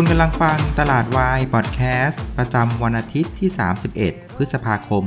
[0.00, 3.50] คุณกำลังฟังตลาดวายพอดแคสต์ประจำวันอาทิตย์ที่
[3.92, 5.04] 31 พฤษภาคม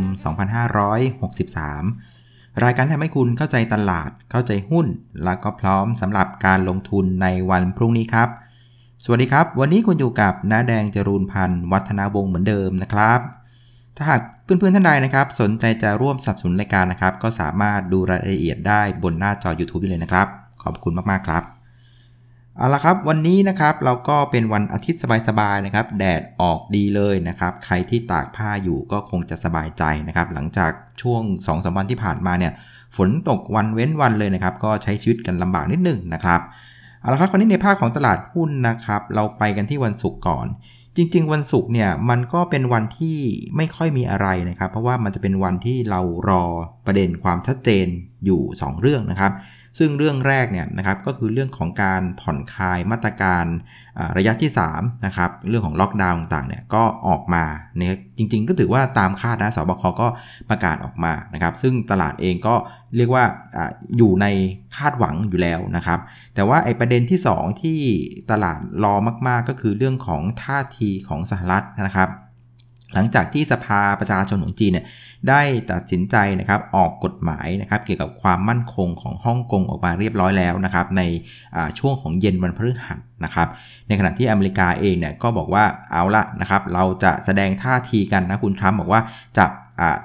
[0.86, 4.86] 2563 รายการทำให้คุณเข้าใจตลาด เข้าใจหุ้น
[5.24, 8.30] แล้วก็พร้อมสำหรับการลงทุนในวันพรุ่งนี้ครับ
[9.04, 13.20] สวัสดีครับ วันนี้คุณอยู่กับน้าแดงจรูนพันธ์วัฒนาวงศ์เหมือนเดิมนะครับ
[13.98, 20.28] ถ้าหากเพื่อนๆท่านใดนะครับ สนใจจะร่วมสนับสนุนรายการนะครับ ก็สามารถดูรายละเอียดได้บนหน้าจอ YouTube ได้เลยนะครับ
[20.64, 21.61] ขอบคุณมากๆครับ
[22.58, 32.54] เอาละครับวันนี้นะครับเราก็เป็นวันอาทิตย์สบายๆนะครับ แดดออกดีเลยนะครับ ใครที่ตากผ้าอยู่ก็คงจะสบายใจนะครับ หลังจากช่วง2อสวันที่ผ่านมาเนี่ย
[32.98, 36.42] ฝนตกวันเว้นวันเลยนะครับ ก็ใช้ชีวิตกันลำบากนิดนึงนะครับ
[37.02, 40.48] เอาละครับวันนี้ในภาคของตลาดหุ้นนะครับ เราไปกันที่วันศุกร์ก่อน
[40.96, 43.18] จริง ๆ วันศุกร์เนี่ยมันก็เป็นวันที่
[43.56, 46.44] ไม่ค่อยมีอะไรนะครับ เพราะว่ามันจะเป็นวันที่เรารอ
[46.86, 47.88] ประเด็นความชัดเจน
[48.26, 49.32] อยู่ 2 เรื่องนะครับ
[49.78, 53.46] ซึ่งเรื่องแรกเนี่ยนะครับก็คือเรื่องของการผ่อนคลายมาตรการ
[54.18, 57.44] ระยะที่3นะครับเรื่องของล็อกดาวน์ต่างๆเนี่ยก็ออกมา
[57.78, 60.08] เนี่ยจริง ๆ ก็ถือว่าตามคาดนะสบคก็
[60.50, 62.56] ประกาศออกมานะครับซึ่งตลาดเองก็
[62.98, 63.24] เรียกว่า
[63.56, 63.58] อ
[63.98, 64.26] อยู่ใน
[64.78, 66.00] คาดหวังอยู่แล้วนะครับ
[66.36, 67.80] แต่ว่าไอ้ประเด็นที่ 2 ที่
[68.32, 68.96] ตลาดรอ
[69.28, 72.10] มาก ๆ ก็คือเรื่องของท่าทีของสหรัฐนะครับ
[72.94, 74.86] หลังจากที่สภาประชาชนของจีนเนี่ย
[75.30, 81.02] ได้ตัดสินใจนะครับออกกฎหมายนะครับเกี่ยวกับความมั่นคงของฮ่องกงออกมาเรียบร้อยแล้วนะครับใน
[81.80, 83.48] ช่วงของเย็นวันพฤหัสนะครับ
[83.88, 89.02] ในขณะที่อเมริกาเองเนี่ยก็บอกว่าเอาละนะครับเราจะแสดงท่าทีกันนะคุณทรัมป์บอกว่า
[89.38, 89.46] จะ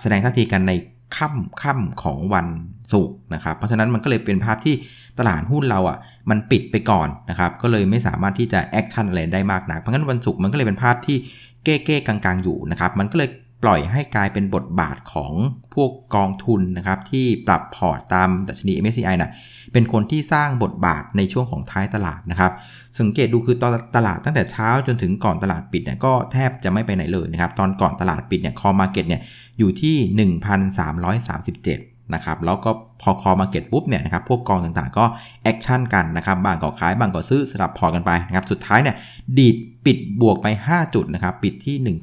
[0.01, 0.73] แสดงท่าทีกันใน
[1.16, 2.46] ค่ำค่ำของวัน
[2.92, 4.74] ศุกร์นะครับ เพราะฉะนั้นมันก็เลยเป็นภาพที่
[5.18, 5.98] ตลาดหุ้นเราอะ่ะ
[6.30, 11.16] มันปิดไปก่อนนะครับ ก็เลยไม่สามารถที่จะ action อะไรได้มากนัก เพราะงั้นวันศุกร์มันก็เลยเป็นภาพที่
[11.64, 13.28] เก้ๆกังๆอยู่นะครับ มันก็เลย
[13.62, 15.32] ปล่อยให้กลายเป็นบทบาทของ
[15.74, 19.30] พวกกองทุนนะครับที่ปรับพอร์ตตามดัชนี MSCI นะ
[19.72, 22.52] เป็นคนที่สร้างบทบาทในช่วงของท้ายตลาดนะครับ
[22.98, 29.20] สังเกตดูคือตอนตลาดตั้งแต่เช้าจนถึงก่อนตลาดปิดเนี่ยก็แทบจะไม่ไปไหนเลยนะครับ ตอนก่อนตลาดปิดเนี่ย call market เนี่ย
[29.58, 32.70] อยู่ที่ 1,337 นะครับแล้วก็
[33.02, 35.05] พอ call market ปุ๊บเนี่ยนะครับพวกกองต่างๆก็
[35.42, 38.96] action กันนะครับบ้างก็ขายบ้างก็ซื้อสลับพอกันไปนะครับสุดท้ายเนี่ย
[39.39, 41.96] ดีดปิดบวกไป 5 จุดนะครับปิดที่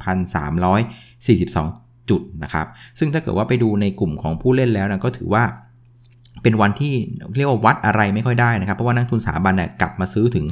[1.47, 2.67] 1,342 จุดนะครับ
[2.99, 5.43] ซึ่งถ้าเกิดว่าไปดูในกลุ่มของผู้เล่นแล้วนะก็ถือว่า
[6.43, 6.93] เป็นวันที่
[7.35, 10.45] เรียกว่าวัดอะไรไม่ค่อยได้นะครับ เพราะว่านักทุนสถาบันเนี่ยกลับมาซื้อถึง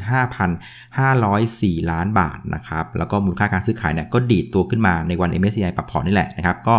[1.14, 6.76] 5,504 ล้านบาทนะครับ แล้วก็มูลค่าการซื้อขายเนี่ยก็ดีดตัวขึ้นมาในวัน MSCI ปรับพอร์ตนี่แหละนะครับ ก็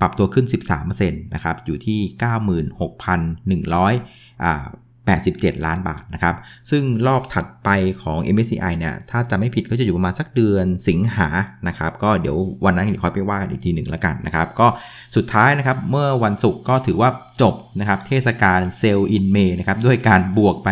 [0.00, 0.46] ปรับตัวขึ้น
[0.84, 1.98] 13%นะครับ อยู่ที่
[3.06, 6.34] 96,187 ล้านบาทนะครับ
[6.70, 7.68] ซึ่งรอบถัดไป
[8.02, 11.28] ของ MSCI เนี่ย ถ้าจะไม่ผิดก็จะอยู่ประมาณสักเดือนสิงหา
[11.68, 14.66] นะครับ ก็เดี๋ยววันนั้นเดี๋ยวคอยไปว่ากันอีกทีหนึ่งแล้วกันนะครับ ก็
[15.16, 17.10] สุดท้ายนะครับ เมื่อวันศุกร์ก็ถือว่า
[17.42, 20.68] จบนะครับ เทศกาลเซลล์อินเมย์นะครับ ด้วยการบวกไป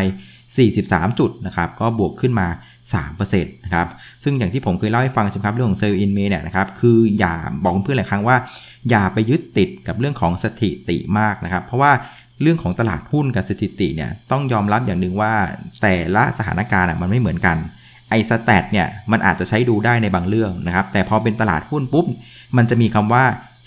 [0.62, 2.48] 43 จุดนะครับก็บวกขึ้นมา
[2.92, 3.86] 3%นะครับ
[4.24, 8.36] ซึ่งอย่างที่ผมเคยเล่าให้ฟังใช่ไหมครับเรื่องของเซลล์อินเมย์เนี่ยนะครับคืออย่าบอกเพื่อนหลายครั้งว่า
[8.90, 11.92] อย่าไปยึดติดกับเรื่องของสถิติมากนะครับ เพราะว่า
[12.42, 15.32] เรื่องของตลาดหุ้นกับสถิติเนี่ยต้องยอมรับอย่างหนึ่งว่า
[15.82, 17.56] แต่ละสถานการณ์มันไม่เหมือนกัน
[18.10, 22.06] ไอ้สแตทเนี่ยมันอาจจะใช้ดูได้ในบางเรื่องนะครับแต่พอเป็นตลาดหุ้นปุ๊บ
[22.56, 23.24] มันจะมีคำว่า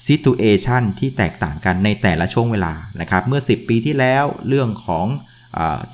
[0.07, 5.05] situation ที่แตกต่างกันในแต่ละช่วงเวลานะครับเมื่อ 10 ปีที่แล้วเรื่องของ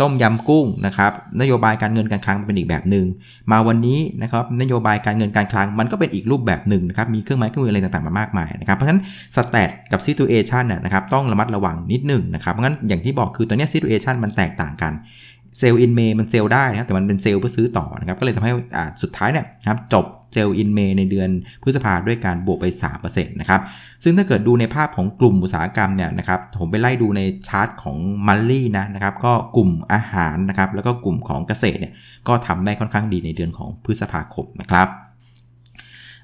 [0.02, 3.06] ต้มยำกุ้งนะครับนโยบายการเงินการคลังเป็นอีกแบบหนึ่ง
[3.52, 9.02] มาวันนี้นะครับนโยบายการเงินการคลังมันก็เป็นอีกรูปแบบหนึ่งนะครับมีเครื่องไม้เครื่องมืออะไรต่างๆมามากมายนะครับเพราะฉะนั้น
[9.36, 14.94] stat กับ situation นะครับต้องระมัดระวังนิดหนึ่งนะครับเพราะฉะนั้นอย่างที่บอกคือตอนนี้ situation มันแตกต่างกัน
[15.60, 18.52] sell in May มัน sell ได้นะครับแต่มันเป็น sell เพื่อซื้อต่อนะครับก็เลยทำให้
[19.04, 21.30] สุดท้ายเนี่ยครับจบ sell in May ในเดือน
[21.64, 22.66] พฤษภาด้วยการบวกไป
[23.00, 23.62] 3%นะครับ
[24.04, 27.98] ซึ่งถ้าเกิดดูในภาพของกลุ่มอุตสาหกรรมเนี่ยนะครับผมไปไล่ดูในชาร์ตของ
[28.28, 31.94] มัลลี่นะนะครับก็กลุ่มอาหารนะครับแล้วก็กลุ่มของเกษตรเนี่ย
[32.28, 34.88] ก็ทำได้ค่อนข้างดีในเดือนของพฤษภาคมนะครับ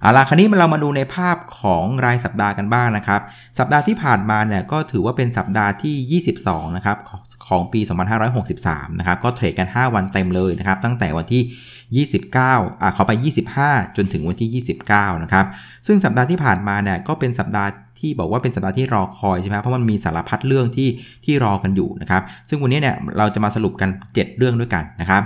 [0.01, 3.21] เอาล่ะคราวนี้เรามาดูในภาพของรายสัปดาห์กันบ้างนะครับ
[3.59, 6.97] สัปดาห์ที่ผ่านมาเนี่ยก็ถือว่าเป็นสัปดาห์ที่ 22 นะครับ
[7.47, 7.81] ของปี
[8.39, 12.35] 2563 นะครับ ก็เทรดกัน 5 วันเต็มเลยนะครับ ตั้งแต่วันที่ 29
[12.81, 13.11] อ่าขอไป
[13.55, 15.45] 25 จนถึงวันที่ 29 นะครับ
[15.87, 17.69] ซึ่งสัปดาห์ที่ผ่านมาเนี่ยก็เป็นสัปดาห์
[17.99, 20.89] ที่บอกว่าเป็นสัปดาห์ที่รอคอยใช่ไหมเพราะมันมีสารพัดเรื่องที่
[21.25, 25.23] ที่รอกันอยู่นะครับ ซึ่งวันนี้เนี่ยเราจะมาสรุปกัน 7 เรื่องด้วยกันนะครับ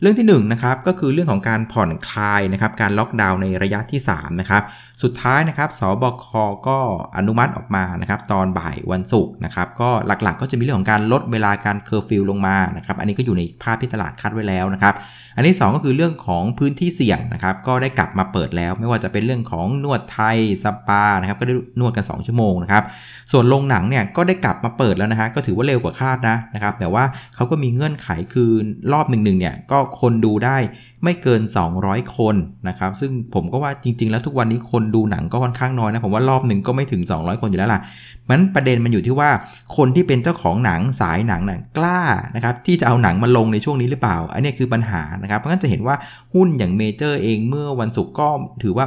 [0.00, 4.62] เรื่องที่ 1 นะครับก็คือเรื่องของการผ่อนคลายนะครับการล็อกดาวน์ในระยะที่3นะครับ
[5.02, 6.26] สุดท้ายนะครับศบค
[6.68, 6.78] ก็
[7.16, 14.94] อนุมัติออกมานะครับตอนบ่ายวันศุกร์นะครับก็หลักๆ ก็จะมีเรื่องของการลดเวลาการเคอร์ฟิวลงมานะครับอันนี้ก็อยู่ในภาพที่ตลาดคาดไว้แล้วนะครับ
[15.36, 22.84] อันที่ 2 ก็คือเรื่องของพื้นที่เสี่ยงนะครับก็ได้กลับมาเปิดแล้ว ไม่ว่าจะเป็นเรื่องของนวดไทยสปานะครับก็ได้นวดกัน 2 ชั่วโมงนะครับ
[23.32, 27.04] ส่วนโรงหนังเนี่ยก็ได้กลับมาเปิดแล้วนะฮะก็ถือว่าเร็วกว่าคาดนะนะครับแต่ว่า
[27.34, 28.50] เขาก็มีเงื่อนไขคือ
[28.92, 30.56] รอบหนึ่งๆเนี่ยก็คนดูได้
[31.04, 31.42] ไม่เกิน
[31.78, 32.36] 200 คน
[32.68, 37.80] นะครับ ซึ่งผมก็ว่าจริง ๆ แล้วทุกวันนี้คนดูหนังก็ค่อนข้างน้อยนะ ผมว่ารอบหนึ่งก็ไม่ถึง 200 คนอยู่แล้วล่ะ
[38.28, 39.30] มันประเด็นมันอยู่ที่ว่า
[39.76, 42.00] คนที่เป็นเจ้าของหนังสายหนังน่ะกล้า
[42.34, 45.96] นะครับที่จะเอาหนังมาลงในช่วงนี้หรือเปล่า อันนี้คือปัญหานะครับ เพราะงั้นจะเห็นว่า
[46.34, 48.28] หุ้นอย่างเมเจอร์เองเมื่อวันศุกร์ก็
[48.62, 48.86] ถือว่า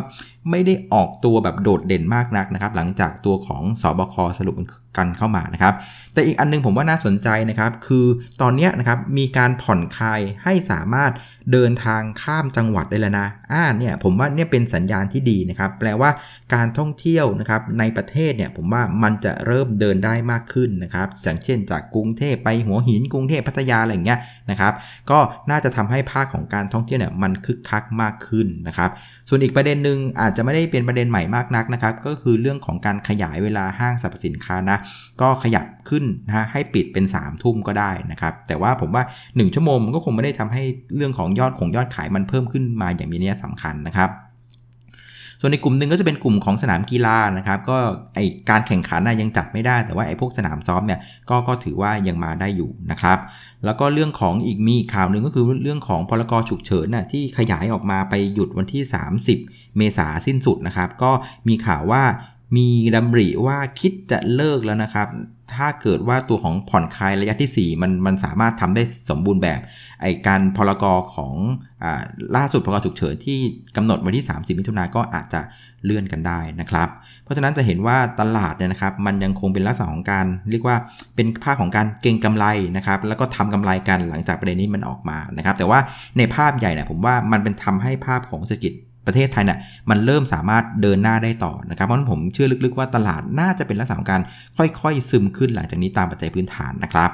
[0.50, 4.56] ไม่ได้ออกตัวแบบโดดเด่นมากนักนะครับ หลังจากตัวของสอบคสรุป
[4.98, 5.74] กันเข้ามานะครับ
[6.14, 8.06] แต่อีกอันนึงผมว่าน่าสนใจนะครับ คือ
[8.42, 11.12] ตอนนี้นะครับมีการผ่อนคลายให้สามารถ
[11.52, 16.10] เดินทางข้ามจังหวัดได้แล้วนะอ่าเนี่ยผมว่าเนี่ยเป็นสัญญาณที่ดีนะครับ แปลว่า
[16.54, 24.20] การท่องเที่ยวนะครับในประเทศเนี่ยผมว่ามันจะเริ่มเดินได้มากขึ้นนะครับอย่างเช่น จากกรุงเทพไปหัวหินกรุงเทพพัทยาอะไรอย่างเงี้ย
[24.50, 24.74] นะครับ
[25.10, 25.20] ก็
[25.50, 28.90] น่าจะทำให้ภาคของการท่องเที่ยวเนี่ยมันคึกคักมากขึ้นนะครับ
[29.30, 34.78] ส่วนอีกประเด็นหนึ่งอาจจจะไม่ได้เป็นประเด็นใหม่มากนักนะครับ ก็คือเรื่องของการขยายเวลาห้างสรรพสินค้านะ
[35.22, 40.64] ก็ขยับขึ้นนะให้ปิดเป็น3ามทุ่มก็ได้นะครับ แต่ว่าผมว่า 1 ชั่วโมงมันก็คงไม่ได้ทำให้
[40.96, 44.10] เรื่องของยอดของยอดขายมันเพิ่มขึ้นมาอย่างมีนัยสำคัญนะครับ
[45.42, 47.78] ส่วนในกลุ่มหนึ่งก็จะเป็นกลุ่มของสนามกีฬานะครับก็
[48.16, 48.20] ไอ
[48.50, 51.00] การแข่งขันนะยังจัดไม่ได้ แต่ว่าไอพวกสนามซ้อมเนี่ย
[51.30, 53.18] ก็ก็ถือว่ายังมาได้อยู่นะครับ
[53.66, 58.84] แล้วก็เรื่องของอีกมีข่าวหนึ่งก็คือเรื่องของพลกรฉุกเฉินนะที่ขยายออกมาไปหยุดวันที่
[59.34, 61.12] 30 เมษาสิ้นสุดนะครับ ก็
[61.48, 62.04] มีข่าวว่า
[62.58, 65.08] มีดำริว่าคิดจะเลิกแล้วนะครับ
[65.56, 69.60] ถ้าเกิดว่าตัวของผ่อนคลายระยะที่ 4 มันมันสามารถทำได้สมบูรณ์แบบ
[70.02, 71.34] ไอการพลกรของ
[71.84, 71.86] อ
[72.36, 73.40] ล่าสุดพลกรฉุกเฉินที่
[73.76, 75.42] กำหนดวันที่ 30 มิถุนาก็อาจจะ
[75.84, 76.90] เลื่อนกันได้นะครับ
[77.24, 80.76] เพราะฉะนั้นจะเห็นว่าตลาดเนี่ยนะครับ มันยังคงเป็นลักษณะของการเรียกว่า
[81.16, 82.46] เป็นภาพของการเก็งกำไร
[82.78, 85.80] นะครับ แล้วก็ทำกำไรกันหลังจากประเด็นนี้มันออกมานะครับ แต่ว่า
[86.18, 88.74] ในภาพใหญ่เนี่ยผมว่ามันเป็นทำให้ภาพของเศรษฐกิจ
[89.06, 89.60] ประเทศไทยเนี่ย
[89.90, 94.22] มันเริ่มสามารถเดินหน้าได้ต่อนะครับเพราะฉะนั้นผมเชื่อลึกๆว่าตลาดน่าจะเป็นลักษณะของการ
[94.58, 97.12] ค่อยๆ ซึมขึ้นหลังจากนี้ตามปัจจัยพื้นฐานนะครับ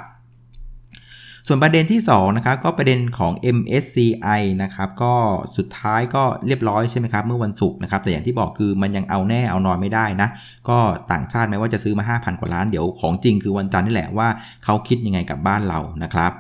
[1.48, 5.14] ส่วนประเด็นที่2นะครับก็ประเด็นของ MSCI นะครับก็
[5.58, 10.30] สุดท้ายก็เรียบร้อยใช่ไหมครับเมื่อวันศุกร์นะครับแต่อย่างที่บอกคือมันยังเอาแน่เอานอนไม่ได้นะ
[10.70, 10.78] ก็
[11.12, 14.28] ต่างชาติแม้ว่าจะซื้อมา 5,000 กว่าล้านเดี๋ยวของจริงคือวันจันทร์นี่แหละว่า
[14.64, 16.32] เขาคิดยังไงกับบ้านเรานะครับ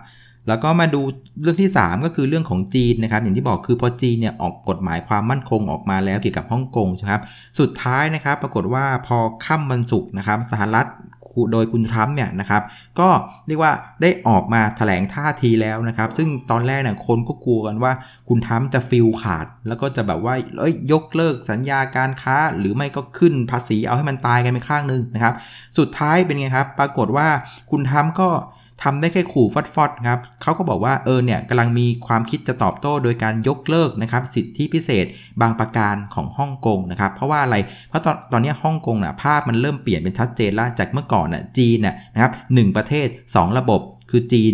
[0.47, 1.01] แล้วก็มาดู
[1.42, 7.21] เรื่องที่ 3 ก็คือเรื่องของจีนนะครับอย่างที่บอกคือพอจีนเนี่ยออกกฎหมายความมั่นคงออกมาแล้วเกี่ยวกับฮ่องกงใช่ครับ
[7.59, 10.88] สุดท้ายนะครับปรากฏว่าพอค่ำวันศุกร์นะครับสหรัฐ
[11.51, 12.63] โดยคุณทรัมป์เนี่ยนะครับ
[13.00, 13.09] ก็
[13.47, 17.91] เรียกว่าได้ออกมาแถลงท่าทีแล้วนะครับ ซึ่งตอนแรกเนี่ยคนก็กลัวกันว่า
[18.30, 25.33] คุณทรัมป์จะฟิลขาด แล้วก็จะแบบว่าเอ้ยยกเลิกสัญญาการค้า หรือไม่ก็ขึ้นภาษีเอาให้มันตายกันไปข้างนึงนะครับ
[25.77, 27.27] สุดท้ายเป็นไงครับ ปรากฏว่า
[27.71, 28.30] คุณทรัมป์ก็
[28.83, 35.06] ทำได้แค่ขู่ฟอดฟอดครับเขาก็บอกว่าเออเนี่ยกำลังมีความคิดจะตอบโต้โดยการยกเลิกนะครับสิทธิพิเศษ
[35.42, 37.56] บางประการของฮ่องกงนะครับเพราะว่าอะไร
[37.89, 44.54] เพราะตอนตอนนี้ฮ่องกงนะ่ะภาพมันเริ่มเปลี่ยนเป็นชัดเจนแล้วจากเมื่อก่อนน่ะจีนน่ะนะครับหประเทศ 2 ระบบคือจีน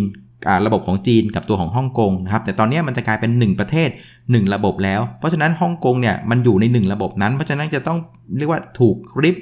[0.66, 3.88] ระบบของจีนกับตัวของฮ่องกงนะครับแต่ตอนนี้มันจะกลายเป็น 1 ประเทศ
[4.20, 7.98] 1 ระบบแล้ว เพราะฉะนั้นฮ่องกงเนี่ยมันอยู่ใน 1 ระบบนั้น เพราะฉะนั้นจะต้อง
[8.38, 9.36] เรียกว่าถูกริบ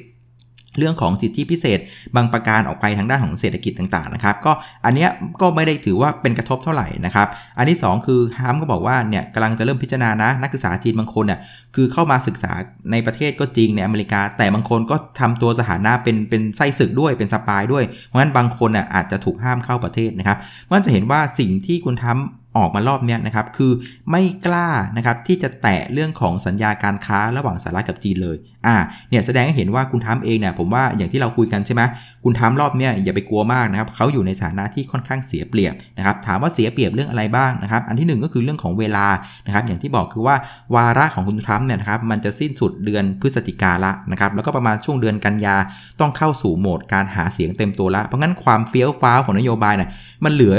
[0.79, 1.79] เรื่องของสิทธิพิเศษ
[2.17, 4.53] บางประการออกไปทางด้านของเศรษฐกิจต่างๆนะครับ ก็
[4.85, 5.07] อันนี้
[5.41, 7.29] ก็ไม่ได้ถือว่าเป็นกระทบเท่าไหร่นะครับ
[7.59, 11.41] อันที่ 2 คือฮามก็บอกว่าเนี่ยกำลังจะเริ่มพิจารณานะนักศึกษาจีนบางคนเนี่ย
[11.75, 12.53] คือเข้ามาศึกษา
[12.91, 20.39] ในประเทศก็จริงในอเมริกา แต่บางคนก็ทำตัวสถานะเป็นเป็นไส้ศึกด้วยเป็นสปายด้วย เพราะฉะนั้นบางคนน่ยอาจจะถูกห้ามเข้าประเทศนะครับ
[20.71, 23.73] มันจะเห็นว่าสิ่งที่คุณทำออกมารอบนี้นะครับ คือ
[24.11, 28.37] ไม่กล้านะครับที่จะแตะเรื่องของสัญญาการค้าระหว่างสหรัฐกับจีนเลย
[28.67, 28.77] อ่า
[29.11, 31.83] เนี่ยแสดงให้เห็นว่าคุณทัมเองเนี่ยผมว่าอย่างที่เราคุยกันใช่ไหม
[32.25, 39.07] คุณทัมรอบเนี้ยอย่าไปกลัวมากนะครับเขาอยู่ในสถานะที่ค่อนข้างเสียเปรียบนะครับถามว่าเสียเปรียบเรื่องอะไรบ้างนะครับอันที่ 1 ก็คือเรื่องของเวลา
[39.47, 40.37] นะครับอย่างที่บอกคือว่า
[40.75, 45.57] วาระของคุณทรัมป์เนี่ยนะครับมันจะสิ้นสุดเดือนพฤศจิกาละนะครับแล้วก็ประมาณช่วงเดือนกันยา
[46.01, 49.91] ต้องเข้าสู่โหมดการหาเสียงเต็มตัวละเพราะงั้นความเฟี้ยวฟ้าวของนโยบายเนี่ย
[50.25, 50.55] มันเหลือ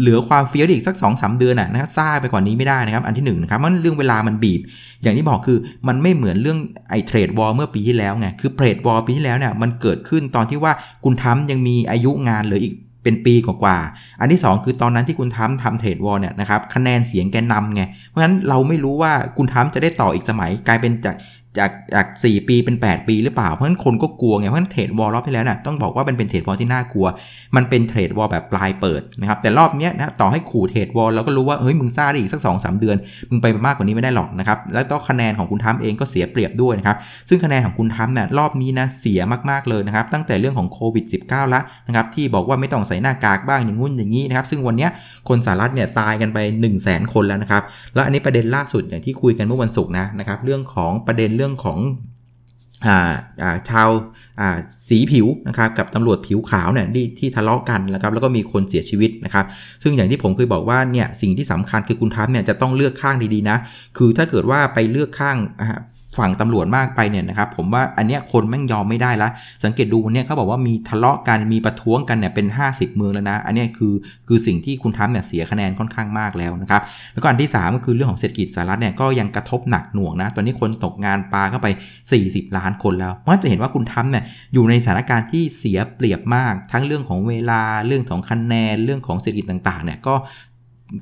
[0.00, 4.60] เหลือความเฟี้ยวอีกสัก2อสเดือนนะครับซ่าไปกว่านี้ไม่ได้นะครับอันที่ 1 นะครับมันเรื่องเวลามันบีบ
[5.02, 5.58] อย่างที่บอกคือ
[5.88, 6.58] มันไม่เหมือนเรื่อง
[6.90, 10.72] ไอ trade war เมื่อปีที่แล้วไง คือ trade war ปีที่แล้วเนี่ยมันเกิดขึ้นตอนที่ว่า
[11.04, 21.14] คุณทรัมป์ยังมีอายุงานเหลืออีกเป็นปีกว่าๆอันที่ 2 คือตอนนั้นที่คุณทรัมป์ทำ trade war เนี่ยนะครับคะแนนเสียงแกนนำไง เพราะฉะนั้นเราไม่รู้ว่าคุณทรัมป์จะได้ต่ออีกสมัยกลายเป็นจาก
[21.58, 27.06] จากจาก4ปีเป็น 8 ปีหรือเปล่า เพราะฉะนั้นคนก็กลัวไง เพราะฉะนั้น trade war รอบที่แล้วนะ่ะต้องบอกว่ามันเป็น trade war ที่น่ากลัว
[27.56, 32.96] มันเป็นเทรดวอลแบบปลายเปิดนะครับ แต่รอบนี้นะต่อให้ขู่เทรดวอลเราก็รู้ว่า เฮ้ย มึงซ่าได้อีกสัก2อสเดือน
[33.30, 36.96] มึงไปมากกว่านี้ไม่ได้หรอกนะครับ แล้วก็คะแนนของคุณทัมเองก็เสียเปรียบด้วยนะครับ
[37.28, 39.20] ซึ่งคะแนนของคุณทัมเนี่ยรอบนี้นะเสีย
[39.50, 44.88] มากๆเลยนะครับ ตั้งแต่เรื่องของโควิด -19 ละนะครับที่บอกว่าไม่ต้องใส่หน้ากากบ้างอย่างงุ้นอย่างนี้นะครับ ซึ่งวันนี้
[45.28, 47.62] คนสหรัฐเนี่ยตายกันไป 1 0 0 0 0แสนคนแล้วนะครับ
[47.94, 51.78] แล้วอันนี้ประเด็นล่าสุดอย่างที่คุยกันเมื่อวันศุกร์นะนะครับเรื่องของประเด็นเรื่องื่องของ
[53.70, 53.90] ชาว
[54.88, 59.46] สีผิวนะครับกับตำรวจผิวขาวเนี่ยที่ที่ทะเลาะกันนะครับแล้วก็มีคนเสียชีวิตนะครับ
[59.82, 63.58] ซึ่งอย่างที่ผมเคยบอกว่าเนี่ยสิ่งที่สำคัญคือคุณทัพเนี่ยจะต้องเลือกข้างดีๆนะ
[63.96, 65.36] คือถ้าเกิดว่าไปเลือกข้าง
[66.18, 69.28] ฝั่งตำรวจมากไปเนี่ยนะครับผมว่าอันเนี้ยคนแม่งยอมไม่ได้ละ
[69.64, 73.94] สังเกตดูวันนี้เขาบอกว่ามีทะเลาะกันมีประท้วงกันเนี่ยเป็น 50 เมืองแล้วนะ อันเนี้ยคือ
[74.26, 76.82] คือสิ่งที่คุณทัพเนี่ยเสียคะแนนค่อนข้างมากแล้วนะครับ
[77.12, 81.66] แล้วก็อันที่ 3 ก็คือเรื่องของเศรษฐกิจสหรัฐเนี่ยก็ยังกระทบหนักหน่วงนะตอนนี้คนตกงานปลาเข้าไป
[82.12, 90.14] 40 ล้านคนแล้ว เพราะจะเห็นว่าคุณทัพเนี่ยอยู่ในสถานการณ์ที่เสียเปรียบมาก ทั้งเรื่องของเวลาเรื่องของคะแนนเรื่องของเศรษฐกิจต่างๆเนี่ยก็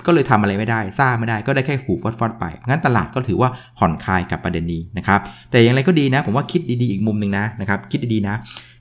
[0.07, 8.37] ก็เลยทำอะไรไม่ได้ทราบไม่ได้ก็ได้แค่ขู่ฟอดๆไป งั้นตลาดก็ถือว่าผ่อนคลายกับประเด็นนี้นะครับ แต่อย่างไรก็ดีนะ ผมว่าคิดดีๆอีกมุมหนึ่งนะนะครับ คิดดีๆนะ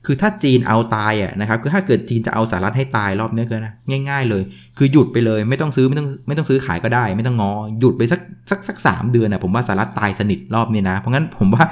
[0.06, 3.74] คือถ้าจีนเอาตายอะนะครับ คือถ้าเกิดจีนจะเอาสหรัฐให้ตายรอบนี้ก็นะ
[4.10, 4.44] ง่ายๆเลย
[4.78, 8.20] คือหยุดไปเลยไม่ต้องซื้อไม่ต้องไม่ต้องซื้อขายก็ได้ ไม่ต้องงอ หยุดไปสัก
[8.52, 11.64] สักสักสามเดือนนะผมว่าสหรัฐตายสนิทรอบนี้นะ เพราะงั้นผมว่า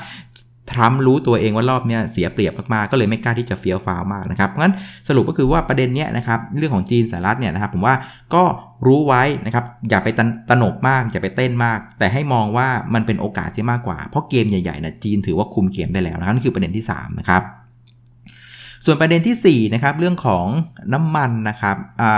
[0.71, 4.73] ทรัมป์รู้ตัวเองว่ารอบนี้เสียเปรียบมากๆก็เลยไม่กล้าที่จะเฟี้ยวฟ้าวมากนะครับเพราะงั้น
[5.07, 7.95] สรุปก็คือว่าประเด็นเนี้ยนะครับเรื่องของจีนสหรัฐเนี่ยนะครับผมว่า
[8.33, 8.43] ก็
[8.87, 10.07] รู้ไว้นะครับอย่าไป
[10.49, 17.43] ตนกมากอย่าไปเต้นมาก แต่ให้มองว่ามันเป็นโอกาสเสียมากกว่า เพราะเกมใหญ่ๆนะจีนถือว่าคุมเกมได้แล้วนะครับนี่คือประเด็นที่3นะครับ
[18.85, 20.45] ส่วนประเด็นที่4นะครับเรื่องของ
[20.93, 21.75] น้ำมันนะครับ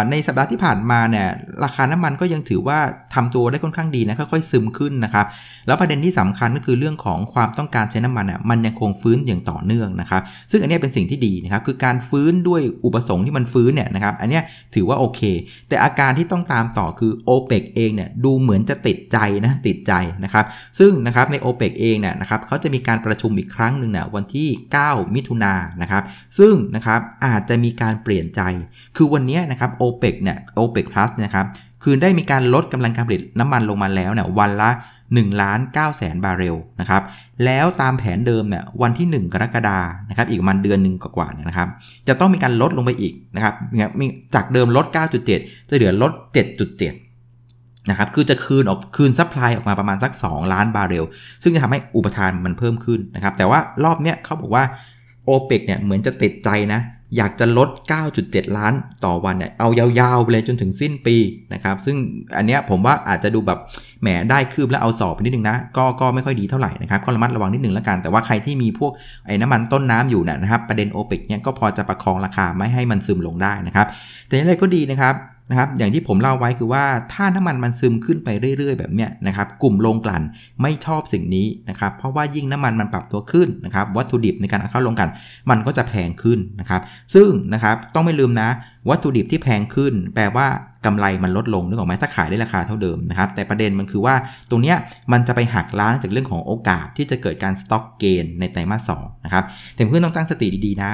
[0.09, 1.27] ในสัปดาห์ที่ผ่านมาเนี่ย
[1.63, 2.79] ราคาน้ำมันก็ยังถือว่า
[3.13, 5.25] ทำตัวได้ค่อนข้างดีนะค่อยๆซึมขึ้นนะครับ
[5.67, 14.39] แล้วประเด็นที่สำคัญก็คือเรื่องของความต้องการใช้น้ำมันอะมันยังคงฟื้นอย่างต่อเนื่องนะครับซึ่งอันนี้เป็นสิ่งที่ดีนะครับคือการฟื้นด้วยอุปสงค์ที่มันฟื้นเนี่ยนะครับอันนี้
[14.75, 15.21] ถือว่าโอเค
[15.69, 19.93] แต่อาการที่ต้องตามต่อคือ o p e ปเองเนี่ยดูเหมือนจะติดใจนะติดใจ
[20.23, 20.45] นะครับ
[20.79, 24.47] ซึ่งนะครับใน o p e ปเองเนี่ยนะครับเขาจะมีการประชุมอีกครั้งหนึ่งเนี่ยวันที่
[24.81, 26.03] 9 มิถุนายนนะครับ
[26.37, 28.41] ซึ่งนะครับอาจจะมีการเปลี่ยนใจ
[28.95, 31.45] คือวันนี้นะครับ OPEC เนี่ย OPEC Plus นะครับ
[31.83, 34.69] คือได้มีการลดกำลังการผลิตน้ำมันลงมาแล้วเนี่ยวันละ
[35.03, 37.01] 1ล้าน9แสนบาร์เรลนะครับ
[37.45, 39.79] แล้วตามแผนเดิมเนี่ยวันที่ 1 กรกฎา
[40.09, 41.67] นะครับ อีกมันเดือนหนึ่งกว่าๆนะครับ
[42.07, 43.53] จะต้องมีการลดลงไปอีกนะครับ
[44.35, 44.85] จากเดิมลด
[45.27, 46.11] 9.7 จะเหลือลด
[46.61, 51.05] 7.7 นะครับ คือจะคืนออกคืน supply ออกมาประมาณสัก 2 ล้านบาร์เรล
[51.43, 54.63] ซึ่งจะทำให้อุปทานมันเพิ่มขึ้นนะครับ แต่ว่ารอบเนี้ยเขาบอกว่า
[55.25, 56.81] โอเปกเนี่ยเหมือนจะติดใจนะ
[57.17, 57.69] อยากจะลด
[58.13, 58.73] 9.7 ล้าน
[59.05, 61.15] ต่อวันเนี่ยเอายาวๆไปเลยจนถึงสิ้นปี
[61.53, 61.95] นะครับ ซึ่ง
[62.37, 63.59] อันเนี้ยผมว่าอาจจะดูแบบ
[64.01, 68.91] แหมได้คืบแล้วเอาสอบไปนิดนึงนะ ก็ก็ไม่ค่อยดีเท่าไหร่นะครับ ก็ระมัดระวังนิดนึงแล้วกัน แต่ว่าใครที่มีพวก
[69.25, 73.87] ไอ้น้ำมันต้นน้ำอยู่นะครับ ประเด็นโอเปกเนี่ยก็พอจะประคองราคาไม่ให้มันซึมลงได้นะครับ
[74.27, 75.15] แต่อย่างไรก็ดีนะครับ
[75.49, 76.83] นะครับอย่างที่ผมเล่าไว้คือว่า
[77.13, 80.23] ถ้าน้ำมันมันซึมขึ้นไปเรื่อย ๆ แบบเนี้ยนะครับกลุ่มโรงกลั่น
[80.61, 85.11] ไม่ชอบสิ่งนี้นะครับเพราะว่ายิ่งน้ำมันมันปรับตัวขึ้นนะครับวัตถุดิบในการเอาเข้าโรงกลั่น
[85.49, 86.81] มันก็จะแพงขึ้นนะครับ
[87.15, 88.49] ซึ่งนะครับต้องไม่ลืมนะ
[88.89, 90.47] วัตถุดิบที่แพงขึ้น แปลว่า
[90.85, 94.15] กำไรมันลดลงนึกออกไหมถ้าขายได้ราคาเท่าเดิมนะครับแต่ประเด็นมันคือว่า
[94.49, 94.77] ตรงเนี้ย
[95.11, 100.91] มันจะไปหักล้างจากเรื่องของโอกาสที่จะเกิดการสต็อกเกนในไตรมาสสองนะครับแต่เพื่อนต้องตั้งสติดีๆนะ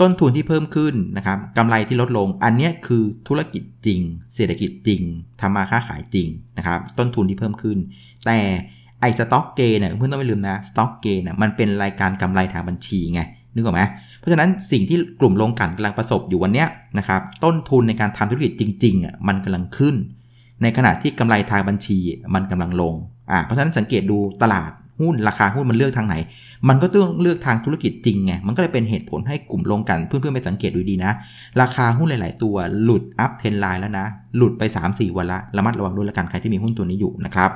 [0.00, 4.00] ต้นทุนที่เพิ่มขึ้นนะครับกำไรที่ลดลง อันนี้คือธุรกิจจริง
[4.34, 5.02] เศรษฐกิจจริง
[5.40, 6.28] ทำมาค้าขายจริง
[6.58, 7.78] นะครับต้นทุนที่เพิ่มขึ้น
[8.26, 8.38] แต่
[9.00, 13.20] ไอ้สต็อกเกนเนี่ยเพื่อนต้องไม่ลืมนะสต็อกเกนเนี่ยมันเป็นรายการกำไรทางบัญชีไง
[13.54, 13.82] นึกออกไหม
[14.18, 16.64] เพราะฉะนั้นสิ่งที่กลุ่มโรงกันกำลังประสบอยู่วันนี้
[16.98, 19.94] นะครับต้นทุนในการทำธุรกิจจริงๆอะมันกำลังขึ้น
[20.62, 21.98] ในขณะที่กำไรทางบัญชี
[22.34, 22.94] มันกำลังลง
[23.30, 26.16] อ่าเพราะฉะนั้นสังเกตดูตลาด หุ้นราคาหุ้นมันเลือกทางไหน
[26.68, 31.12] มันก็ต้องเลือกทางธุรกิจจริงไง มันก็เลยเป็นเหตุผลให้กลุ่มลงกันเพื่อนๆไปสังเกตดูดีนะ
[31.60, 37.50] ราคาหุ้นหลาย ๆ ตัวหลุดอัพเทนไลน์แล้วนะ หลุดไป 3-4 วันละระมัดระวังด้วยละกันใครที่มีหุ้นตัวนี้อยู่นะครับ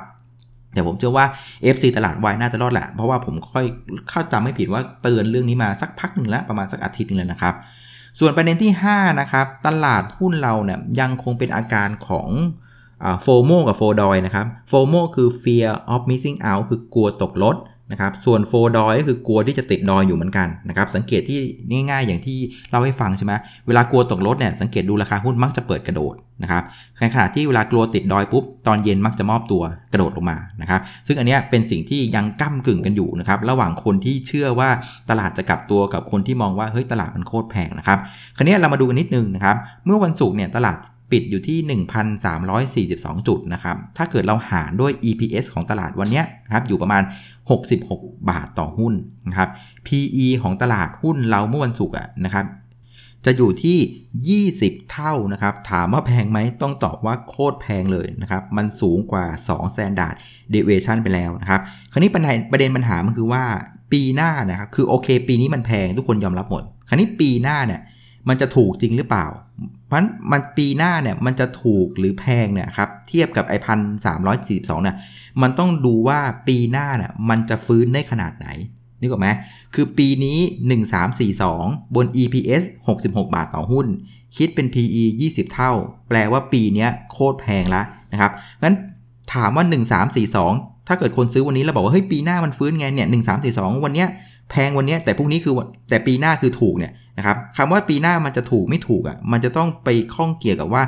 [0.75, 1.27] แต่ผมเชื่อว่า
[1.75, 3.65] FC ตลาดวายน่าจะรอดแหละ เพราะว่าผมค่อย
[4.09, 7.55] เข้าจำไม่ผิดว่าเตือนเรื่องนี้มาสักพักหนึ่งแล้ว ประมาณสักอาทิตย์นึงเลยนะครับ
[8.21, 12.29] ส่วนประเด็นที่ 5 นะครับ ตลาดหุ้นเราเนี่ยยังคงเป็นอาการของ
[13.23, 17.57] โฟโมกับโฟดอยนะครับโฟโมคือ fear of missing out คือกลัวตกรถ
[17.93, 21.41] นะครับส่วนโฟดอยก็คือกลัวที่จะติดดอยอยู่เหมือนกันนะครับสังเกตที่
[21.91, 22.39] ง่ายๆอย่างที่
[22.71, 23.33] เราให้ฟังใช่ไหม
[23.67, 26.63] เวลากลัวตกรถเนี่ยสังเกตดูราคาหุ้นมักจะเปิดกระโดดนะครับ
[27.01, 34.71] ในขณะที่เวลากลัวติดดอยปุ๊บตอนเย็นมักจะมอบตัวกระโดดลงมานะครับซึ่งอันนี้เป็นสิ่งที่ยังก้ากึ่งกันอยู่นะครับระหว่างคนที่เชื่อว่า
[35.11, 37.99] ตลาดจะกลับตัวกับคนที่มองว่าเฮ้ยตลาดมันโคตรแพงนะครับ
[38.37, 39.57] คราวนี้เรามาดูกันนิดนึงนะครับ
[39.87, 40.79] เมื่อวันศุกร์เนี่ยตลาด
[41.13, 41.59] ปิดอยู่ที่
[43.19, 47.03] 1,342 จุดนะครับ ถ้าเกิดเราหารด้วย EPS ของตลาดวันนี้นะครับอยู่ประมาณ
[47.67, 48.95] 66 บาทต่อหุ้น
[49.29, 49.49] นะครับ
[49.87, 52.47] PE ของตลาดหุ้นเราเมื่อวันศุกร์นะครับ
[53.25, 60.15] จะอยู่ที่ 20 เท่านะครับ ถามว่าแพงไหมต้องตอบว่าโคตรแพงเลยนะครับ มันสูงกว่า 2 standard
[60.55, 61.61] deviation ไปแล้วนะครับ
[61.93, 63.45] คราวนี้ประเด็นประเด็นปัญหามันคือว่า
[63.93, 67.81] ปีหน้านะครับ คือโอเค ปีนี้มันแพงทุกคนยอมรับหมด คราวนี้ปีหน้าเนี่ย
[68.29, 69.27] มันจะถูกจริงหรือเปล่า
[69.87, 69.99] เพราะ
[70.33, 74.97] มันปีหน้าเนี่ยมันจะถูกหรือแพงเนี่ยครับเทียบกับไอพันสามร้อยสี่สิบสองเนี่ย
[75.43, 78.49] มันต้องดูว่าปีหน้าเนี่ยมันจะฟื้นได้ขนาดไหน
[79.01, 79.29] นึกออกไหม
[79.75, 80.39] คือปีนี้
[81.17, 82.63] 1342 บน EPS
[82.99, 83.87] 66 บาทต่อหุ้น
[84.37, 85.73] คิดเป็น PE 20 เท่า
[86.09, 88.33] แปลว่าปีนี้โคตรแพงแล้วนะครับ
[88.63, 88.77] งั้น
[89.35, 89.65] ถามว่า
[90.27, 93.09] 1342 ถ้าเกิดคนซื้อวันนี้แล้วบอกว่าเฮ้ยปีหน้ามันฟื้นไงเนี่ย
[93.47, 94.09] 1342 วันเนี้ย
[94.51, 95.55] แพงวันนี้แต่พรุ่งนี้คือ
[95.89, 100.83] แต่ปีหน้าคือถูกเนี่ย นะครับคำว่าปีหน้ามันจะถูกไม่ถูกอะ่ะมันจะต้องไปข้องเกี่ยวกับว่า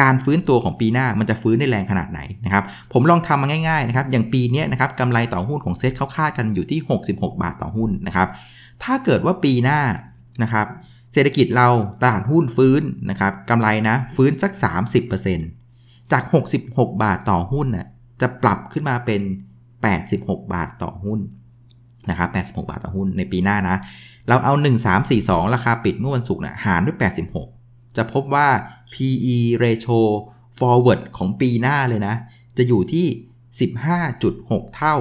[0.00, 6.80] การฟื้นตัวของปีหน้ามันจะฟื้นได้แรงขนาดไหนนะครับผมลองทำมาง่ายๆนะครับอย่างปีนี้นะครับกำไรต่อหุ้นของเซ็ตเขาคาดกันอยู่ที่
[7.10, 8.28] 66 บาทต่อหุ้นนะครับ
[8.82, 9.80] ถ้าเกิดว่าปีหน้า
[10.42, 10.66] นะครับ
[11.12, 11.68] เศรษฐกิจเรา
[12.02, 14.52] ตลาดหุ้นฟื้นนะครับกำไรนะฟื้นสัก
[15.32, 16.22] 30%จาก
[16.62, 17.86] 66 บาทต่อหุ้นน่ะ
[18.20, 19.22] จะปรับขึ้นมาเป็น
[19.86, 21.20] 86 บาทต่อหุ้น
[22.10, 22.28] นะครับ
[22.62, 23.76] 86 บาทต่อหุ้นในปีหน้านะ
[24.28, 24.52] เราเอา
[25.04, 26.96] 1342 ราคาปิดเมื่อวันศุกร์นะหารด้วย
[27.46, 28.48] 86 จะพบว่า
[28.92, 30.00] PE ratio
[30.58, 32.14] forward ของปีหน้าเลยนะ
[32.56, 33.06] จะอยู่ที่
[34.10, 34.96] 15.6 เท่า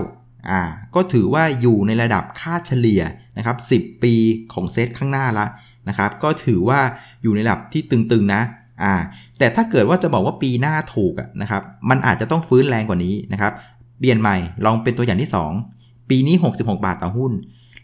[0.50, 0.62] อ่า
[0.96, 3.02] ก็ถือว่าอยู่ในระดับค่าเฉลี่ย
[3.38, 4.14] นะครับ 10 ปี
[4.54, 5.46] ของเซตข้างหน้าละ
[5.90, 6.80] นะครับ ก็ถือว่า
[7.24, 8.42] อยู่ในระดับที่ตึงๆนะ
[8.84, 8.94] อ่า
[9.40, 13.54] แต่ถ้าเกิดว่าจะบอกว่าปีหน้าถูกนะครับ มันอาจจะต้องฟื้นแรงกว่านี้นะครับ
[14.00, 15.79] เปลี่ยนใหม่ ลองเป็นตัวอย่างที่ 2
[16.10, 17.32] ปีนี้ 66 บาทต่อหุ้น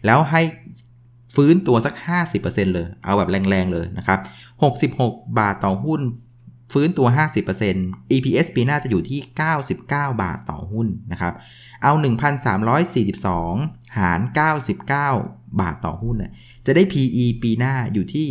[0.06, 0.42] แล้วให้
[1.34, 1.94] ฟื้นตัวสัก
[2.34, 4.20] 50%เลย เอาแบบแรงๆเลยนะครับ
[4.78, 6.00] 66 บาทต่อหุ้น
[6.72, 7.08] ฟื้นตัว
[7.60, 9.20] 50% EPS ปีหน้าจะอยู่ที่
[9.70, 9.82] 99
[10.22, 11.34] บาทต่อหุ้นนะครับ
[11.82, 11.92] เอา
[13.14, 14.20] 1,342 หาร
[14.68, 16.16] 99 บาทต่อหุ้น
[16.66, 18.26] จะได้ PE ปีหน้าอยู่ที่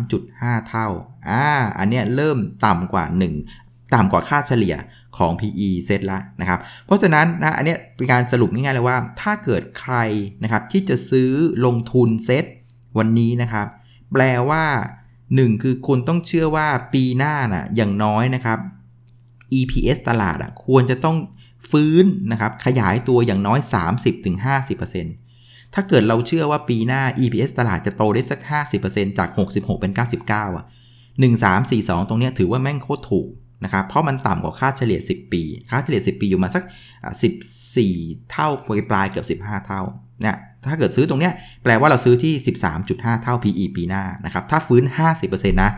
[0.00, 0.88] 13.5 เท่า
[1.28, 1.44] อ่า
[1.78, 3.04] อันเนี้ยเริ่มต่ำกว่า
[3.44, 4.76] 1 ต่ำกว่าค่าเฉลี่ย
[5.18, 9.94] ของ PE เซตละนะครับ เพราะฉะนั้นนะอันนี้เป็นการสรุปง่ายๆเลยว่า ถ้าเกิดใคร
[10.42, 11.30] นะครับที่จะซื้อ
[11.66, 12.44] ลงทุนเซต
[12.98, 13.66] วันนี้นะครับ
[14.12, 14.64] แปลว่า
[15.14, 18.58] 1 คือคุณต้องเชื่อว่าปีหน้านะ่ะอย่างน้อยนะครับ
[19.58, 21.16] EPS ตลาดอะควรจะต้อง
[21.70, 23.60] ฟื้นนะครับขยายตัวอย่างน้อย
[24.86, 28.40] 30-50%ถ้าเกิดเราเชื่อว่าปีหน้า EPS ตลาดจะโตได้สัก
[28.80, 30.64] 50%จาก 66 เป็น 99 อะ
[31.36, 33.28] 1342 ตรงนี้ถือว่าแม่งโคตรถูก
[33.64, 36.64] นะครับ เพราะมันต่ำกว่าค่าเฉลี่ย 10 ปี ค่าเฉลี่ย 10 ปีอยู่มาสัก
[37.46, 39.82] 14 เท่าปลายปลายเกือบ 15 เท่า
[40.22, 40.36] เนี่ย
[40.70, 42.34] ถ้าเกิดซื้อตรงเนี้ยแปลว่าเราซื้อที่
[42.78, 44.84] 13.5 เท่า PE ปีหน้านะครับ ถ้าฟื้น
[45.20, 45.70] 50%นะ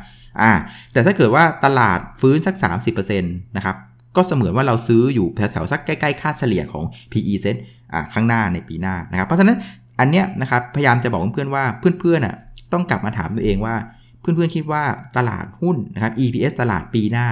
[0.43, 0.53] อ่า
[0.93, 2.55] แต่ถ้าเกิดว่าตลาดฟื้นสัก
[2.95, 3.77] 30%นะครับ
[4.17, 7.57] ก็เสมือนว่าเราซื้ออยู่แถวๆสักใกล้ๆ ค่าเฉลี่ยของ PE เซ็ต
[7.93, 9.57] อ่าข้างหน้าในปีหน้านะครับ เพราะฉะนั้น
[10.01, 12.37] อันเนี้ยนะครับพยายามจะบอกเพื่อนๆว่าเพื่อนๆอะ
[12.73, 13.77] ต้องกลับมาถามตัวเองว่า
[14.21, 14.83] เพื่อนๆคิดว่า
[15.17, 17.27] ตลาดหุ้นนะครับ EPS ตลาดปีหน้า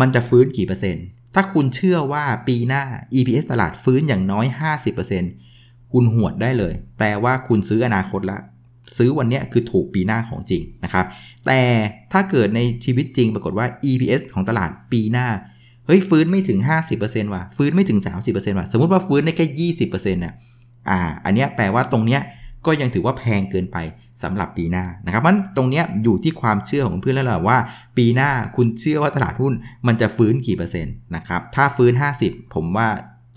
[0.00, 1.04] มันจะฟื้นกี่เปอร์เซ็นต์
[1.34, 2.82] ถ้าคุณเชื่อว่าปีหน้า
[3.18, 4.46] EPS ตลาดฟื้นอย่างน้อย
[5.20, 8.38] 50%คุณหวดได้เลย แปลว่าคุณซื้ออนาคตละ
[8.96, 11.06] ซื้อวันนี้คือถูกปีหน้าของจริงนะครับ
[11.46, 11.60] แต่
[12.12, 15.28] ถ้าเกิดในชีวิตจริงปรากฏว่า EPS ของตลาดปีหน้า
[15.86, 16.58] เฮ้ยฟื้นไม่ถึง
[16.96, 20.34] 50%ว่ะ ฟื้นไม่ถึง 30%ว่ะ สมมติว่าฟื้นได้แค่ 20%เนี่ย
[20.90, 22.20] อ่า อันนี้แปลว่าตรงเนี้ย
[22.66, 23.78] ก็ยังถือว่าแพงเกินไป
[24.22, 27.58] สำหรับปีหน้านะครับมันตรงนี้อยู่ที่ความเชื่อของเพื่อนแล้วแหละว่า
[27.98, 29.52] ปีหน้าคุณเชื่อว่าตลาดหุ้น
[29.86, 31.92] มันจะฟื้นกี่เปอร์เซ็นต์นะครับถ้าฟื้น
[32.24, 32.88] 50 ผมว่า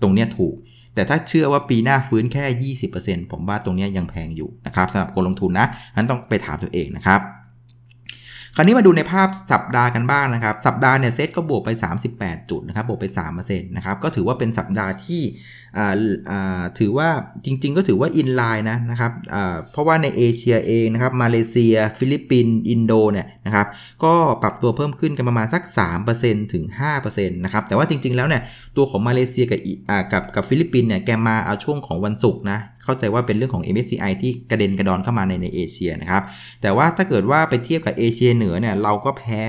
[0.02, 0.54] ตรงนี้ถูก
[0.94, 2.74] แต่ถ้าเชื่อว่าปีหน้าฟื้นแค่
[3.06, 5.66] 20%ผมว่าตรงนี้ยังแพงอยู่นะครับสำหรับคนลงทุนนะ
[5.96, 7.22] นั้นต้องไปถามตัวเองนะครับ
[8.56, 11.70] คราวนี้มาดูในภาพสัปดาห์กันบ้างนะครับ สัปดาห์เนี่ยเซตก็บวกไป
[12.10, 15.22] 38 จุดนะครับบวกไป3%นะครับก็ถือว่าเป็นสัปดาห์ที่
[16.78, 17.08] ถือว่า
[17.44, 19.12] จริง ๆ ก็ถือว่า in line นะนะครับ
[19.70, 23.66] เพราะว่าในเอเชียเองนะครับมาเลเซีย ฟิลิปปินส์อินโดเนี่ยนะครับ
[24.04, 25.62] ก็ปรับตัวเพิ่มขึ้นกันประมาณสัก
[26.08, 26.64] 3%ถึง
[27.00, 28.42] 5%นะครับแต่ว่าจริง ๆ แล้วเนี่ย
[28.76, 29.60] ตัวของมาเลเซียกับ
[30.12, 36.22] กับกับฟิลิปปินส์เนี่ยแกมาเอาช่วงของวันศุกร์นะเข้าใจว่าเป็นเรื่องของ MSCI ที่กระเด็นกระดอนเข้ามาในในเอเชียนะครับ
[36.62, 39.42] แต่ว่าถ้าเกิดว่าไปเทียบกับเอเชียเหนือเนี่ยเราก็แพ้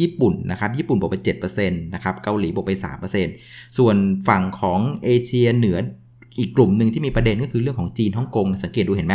[0.00, 1.16] ญี่ปุ่นนะครับ ญี่ปุ่นบวกไป
[1.50, 2.72] 7%นะครับ เกาหลีบวกไป
[3.24, 3.96] 3%ส่วน
[4.28, 5.78] ฝั่งของเอเชียเหนือ
[6.38, 9.14] อีกกลุ่มหนึ่งที่มีประเด็นก็คือเรื่องของจีนฮ่องกงสังเกตดูเห็นไหม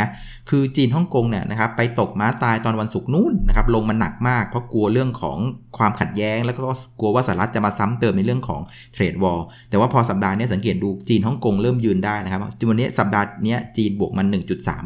[0.50, 5.38] คือจีนฮ่องกงเนี่ยนะครับไปตกม้าตายตอนวันศุกร์นู้นนะครับลงมาหนักมากเพราะกลัวเรื่องของ
[5.78, 6.60] ความขัดแย้ง แล้วก็
[7.00, 8.60] กลัวว่าสหรัฐจะมาซ้ำเติมในเรื่องของ
[8.92, 14.26] เทรดวอลแต่ว่าพอสัปดาห์นี้สังเกตดูจีนฮ่องกงเริ่มยืนได้นะครับจนวันนี้สัปดาห์นี้จีนบวกมัน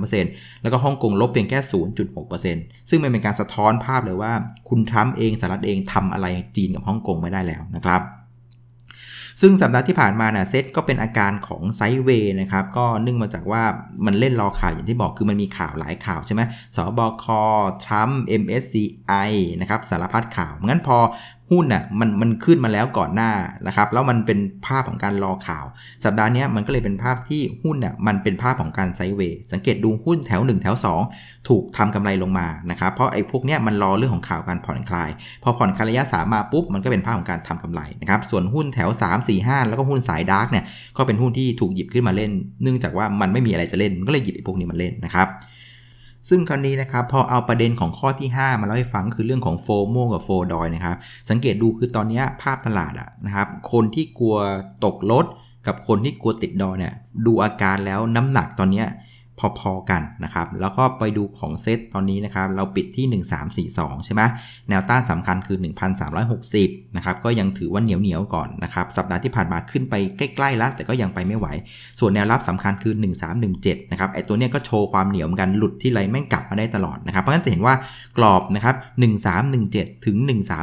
[0.03, 1.59] 1.3%แล้วก็ฮ่องกงลบเพียงแค่
[2.25, 4.33] 0.6%ซึ่งมันเป็นการสะท้อนภาพเลยว่า
[4.69, 8.03] คุณทรัมป์เองสหรัฐเองทำอะไรจีนกับฮ่องกงไม่ได้แล้วนะครับ
[9.41, 13.63] ซึ่งสัปดาห์ที่ผ่านมาเนี่ยเซตก็เป็นอาการของไซด์เวย์นะครับก็เนื่องมาจากว่า
[14.07, 16.43] มันเล่นรอข่าวอย่างที่บอกคือมันมีข่าวหลายข่าวใช่ไหม
[16.77, 17.25] สบค
[17.85, 20.99] ทรัมป์ MSCI นะครับสารพัดข่าวงั้นพอ
[21.51, 23.31] หุ้นน่ะมันมันขึ้นมาแล้วก่อนหน้า
[23.67, 25.65] นะครับแล้วมันเป็นภาพของการรอข่าว
[26.05, 30.77] สัปดาห์นี้มันก็เลยเป็นภาพที่หุ้นน่ะมันเป็นภาพของการไซเวย์สังเกตดูหุ้นแถว 1 แถว
[31.11, 35.11] 2 ถูกทำกำไรลงมานะครับเพราะไอ้พวกเนี้ยมันรอเรื่องของข่าวการผ่อนคลาย
[35.43, 40.65] พอผ่อนคลายระยะสามมาปุ๊บมันก็เป็นภาพของการทำกำไรนะครับส่วนหุ้นแถว 3 4 5 แล้วก็หุ้นสาย dark เนี่ย
[40.97, 42.31] ก็เป็นหุ้นที่ถูกหยิบขึ้นมาเล่น
[42.63, 45.29] เนื่องจากว่ามันไม่มีอะไรจะเล่นมันก็เลยหยิบไอ้พวกนี้มาเล่นนะครับ
[46.29, 50.97] ซึ่งคราวนี้นะครับพอเอาประเด็นของข้อที่ 5 มาเล่าให้ฟังคือเรื่องของ FOMO กับ FO ดอยนะครับ
[51.31, 54.37] สังเกตดูคือตอนนี้ภาพตลาดอะนะครับคนที่กลัว
[54.85, 55.27] ตกรถ
[55.67, 56.95] กับคนที่กลัวติดดอยเนี่ย
[57.27, 58.85] ดูอาการแล้วน้ำหนักตอนนี้
[59.59, 63.23] พอๆกันนะครับ แล้วก็ไปดูของเซตตอนนี้นะครับ เราปิดที่
[63.73, 64.23] 1342 ใช่ไหม
[64.69, 65.59] แนวต้านสำคัญคือ
[66.27, 71.47] 1360 นะครับ ก็ยังถือว่าเหนียวเหนียวก่อนนะครับ สัปดาห์ที่ผ่านมาขึ้นไปใกล้ๆแล้ว แต่ก็ยังไปไม่ไหว
[72.01, 72.95] ส่วนแนวรับสำคัญคือ
[73.43, 77.75] 1317 นะครับ ไอตัวเนี้ยก็โชว์ความเหนียวเหมือนกัน หลุดที่ไรแม่งกลับมาได้ตลอดนะครับ เพราะฉะนั้นจะเห็นว่า
[78.19, 78.75] กรอบนะครับ
[79.41, 80.17] 1317 ถึง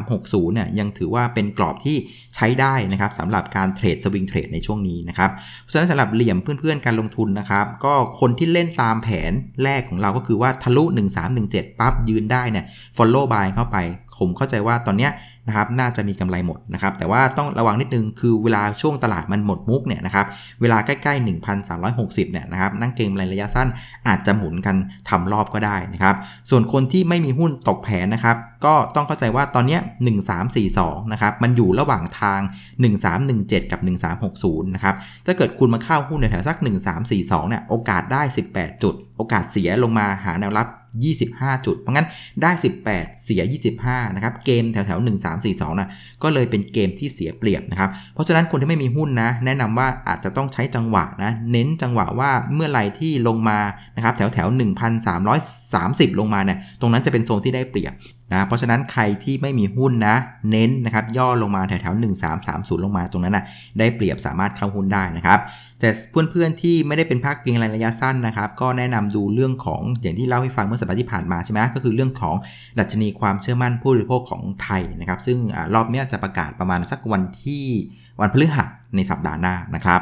[0.05, 1.97] 1360 เนี่ย ยังถือว่าเป็นกรอบที่
[2.35, 5.29] ใช้ได้นะครับสำหรับการเทรดสวิงเทรดในช่วงนี้นะครับ
[5.61, 9.31] เพราะฉะนั้นสำหรับเหลี่ยมเพื่อนๆการลงทุนนะครับ ก็คนที่เล่นตามแผน
[9.63, 10.83] แรกของเราก็คือว่าทะลุ
[11.31, 12.65] 1317 ปั๊บยืนได้เนี่ย
[12.97, 13.77] follow by เข้าไป
[14.19, 15.11] ผมเข้าใจว่าตอนเนี้ย
[15.49, 20.25] นะครับน่าจะมีกำไรหมดนะครับแต่ว่าต้องระวังนิดนึงคือเวลาช่วงตลาดมันหมดมุกเนี่ยนะครับ
[20.61, 21.25] เวลาใกล้ๆ
[21.77, 23.67] 1,360เนี่ยนะครับนั่งเกมในระยะสั้น
[24.07, 24.75] อาจจะหมุนกัน
[25.09, 26.15] ทำรอบก็ได้นะครับ
[26.49, 28.35] ส่วนคนที่ไม่มีหุ้นตกแผนนะครับ
[28.65, 29.77] ก็ต้องเข้าใจว่าตอนนี้
[30.49, 32.41] 1342นะครับมันอยู่ระหว่างทาง
[33.05, 33.79] 1317 กับ
[34.23, 36.57] 1360นะครับถ้าเกิดคุณมาเข้าหุ้นในแถวสัก
[37.03, 38.21] 1342เนี่ยโอกาสได้
[38.53, 40.67] 18 จุด โอกาสเสียลงมาหาแนวรับ
[41.19, 42.07] 25 จุด เพราะงั้น
[42.41, 42.51] ได้
[42.85, 43.41] 18 เสีย
[43.79, 45.89] 25 นะครับ เกมแถวแถว1 3 4 2นะ
[46.23, 53.59] ก็เลยเป็นเกมที่เสียเปรียบนะครับ เพราะฉะนั้นคนที่ไม่มีหุ้นนะ แนะนำว่าอาจจะต้องใช้จังหวะนะ เน้นจังหวะว่าเมื่อไรที่ลงมา
[53.95, 54.47] นะครับแถวแถว
[55.13, 57.93] 1,330 ลงมาเนี่ย ตรงนั้นจะเป็นโซนที่ได้เปรียบ
[58.31, 60.15] นะเพราะฉะนั้นใครที่ไม่มีหุ้นนะ
[60.51, 61.95] เน้นนะครับย่อลงมาแถวแถว
[62.39, 63.43] 1330 ลงมาตรงนั้นนะ
[63.79, 65.39] ได้เปรียบสามารถเข้าหุ้นได้นะครับ
[65.79, 65.89] แต่
[66.31, 72.35] เพื่อนๆที่ไม่ได้เป็นภาคเพียงระยะสั้นนะครับ ก็แนะนำดูเรื่องของอย่างที่เล่าให้ฟังเมื่อสัปดาห์ที่ผ่านมาใช่ไหมก็คือเรื่องของ
[72.79, 75.37] ดัชนีความเชื่อมั่นผู้บริโภคของไทยนะครับ ซึ่ง
[75.73, 77.65] รอบนี้จะประกาศประมาณสักวันที่
[78.21, 80.01] วันพฤหัสในสัปดาห์หน้านะครับ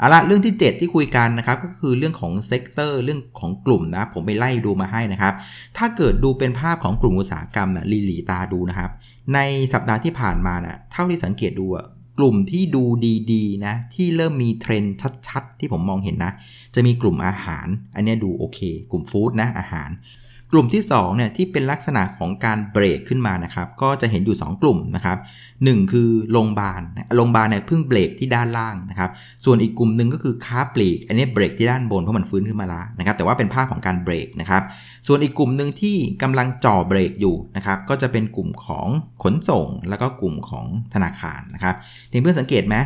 [0.00, 5.34] เอาละเรื่องที่ 7 ที่คุยกันนะครับก็คือเรื่องของ sector เรื่องของกลุ่มนะผมไปไล่ดูมาให้นะครับ
[5.76, 8.90] ถ้าเกิดดูเป็นภาพของกลุ่มอุตสาหกรรมนะหลี่หลี่ตาดูนะครับ
[9.34, 9.38] ใน
[9.72, 11.86] สัปดาห์ที่ผ่านมานะเท่าที่สังเกตดูอะ
[12.18, 12.84] กลุ่มที่ดู
[13.32, 14.96] ดีๆนะที่เริ่มมีเทรนด์
[15.28, 16.32] ชัดๆ ที่ผมมองเห็นนะ
[16.74, 18.58] จะมีกลุ่มอาหาร อันนี้ดูโอเค
[18.90, 19.90] กลุ่ม food นะอาหาร
[20.52, 25.18] กลุ่มที่2เนี่ยที่เป็นลักษณะของการเบรกขึ้นมานะครับก็จะเห็นอยู่ 2 กลุ่มนะครับ
[25.54, 26.82] 1คือโรงพยาบาล
[27.16, 29.10] โรงพยาบาลเนี่ยเพิ่งเบรกที่ด้านล่างนะครับ
[29.44, 34.62] ส่วนอีกกลุ่มหนึ่งก็คือค้าปลีก อันนี้เบรกที่ด้านบนเพราะมันฟื้นขึ้นมาแล้วนะครับแต่ว่าเป็นภาพของการเบรกนะครับ
[35.06, 38.88] ส่วนอีกกลุ่มหนึ่งที่กำลังจ่อเบรกอยู่นะครับก็จะเป็นกลุ่มของ
[39.22, 41.74] ขนส่ง แล้วก็กลุ่มของธนาคารนะครับ
[42.10, 42.76] ทีเพื่อนสังเกตไหม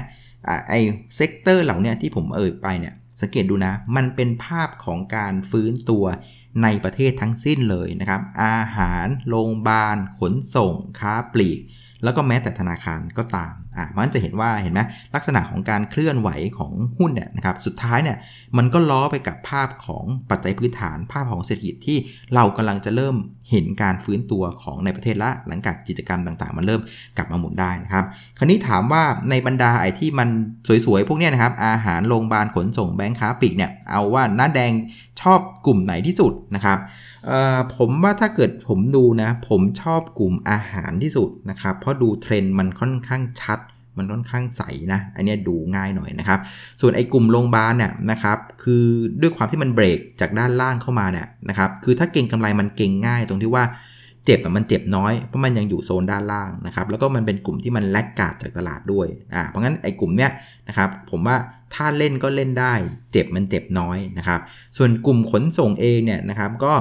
[0.69, 0.75] ไอ
[1.17, 6.05] sector เหล่านี้ที่ผมเอ่ยไปเนี่ยสังเกตดูนะมันเป็นภาพของการฟื้นตัว
[6.63, 11.61] ในประเทศทั้งสิ้นเลยนะครับ อาหาร โรงพยาบาล ขนส่ง ค้าปลีก
[12.05, 14.81] แล้วก็แม้แต่ธนาคารก็ตามอ่ามันจะเห็นว่าเห็นไหม
[15.15, 18.17] ลักษณะของการเคลื่อนไหวของหุ้นเนี่ยนะครับสุดท้ายเนี่ย
[18.57, 21.99] มันก็ล้อไปกับภาพของปัจจัยพื้นฐานภาพของเศรษฐกิจที่
[22.35, 23.17] เรากำลังจะเริ่ม
[23.51, 26.81] เห็นการฟื้นตัวของในประเทศละ หลังจากกิจกรรมต่างๆ มันเริ่ม
[27.17, 28.05] กลับมาหมุนได้นะครับ
[28.39, 30.29] คราวนี้ถามว่าในบรรดาไอ้ที่มัน
[30.87, 34.73] สวยๆพวกเนี้นะครับอาหารโรงพยาบาลขนส่งแบงค์ค้าปลีกเนี่ยเอาว่าน้าแดง
[35.21, 36.79] ชอบกลุ่มไหนที่สุดนะครับ
[37.77, 43.59] ผมว่าถ้าเกิดผมดูนะ ผมชอบกลุ่มอาหารที่สุดนะครับ เพราะดูเทรนด์มันค่อนข้างชัด
[43.99, 46.41] มันค่อนข้างใสนะ อันนี้ดูง่ายหน่อยนะครับ
[46.81, 48.85] ส่วนไอ้กลุ่มโรงพยาบาลเนี่ยนะครับ คือ
[49.21, 53.65] ด้วยความที่มันเบรกจากด้านล่างเข้ามาเนี่ยนะครับ คือถ้าเก่งกำไรมันเก่งง่ายตรงที่ว่า
[54.25, 60.31] เจ็บมันเจ็บน้อยเพราะมันยังอยู่โซนด้านล่างนะครับ แล้วก็มันเป็นกลุ่มที่มันแลกกาดจากตลาดด้วยอ่าเพราะงั้นไอ้กลุ่มเนี้ย
[60.69, 61.37] นะครับผมว่า
[61.75, 62.75] ถ้าเล่นก็เล่นได้
[63.13, 64.41] เจ็บมันเจ็บน้อยนะครับ
[64.77, 66.73] ส่วนกลุ่มขนส่งเองเนี่ยนะครับก็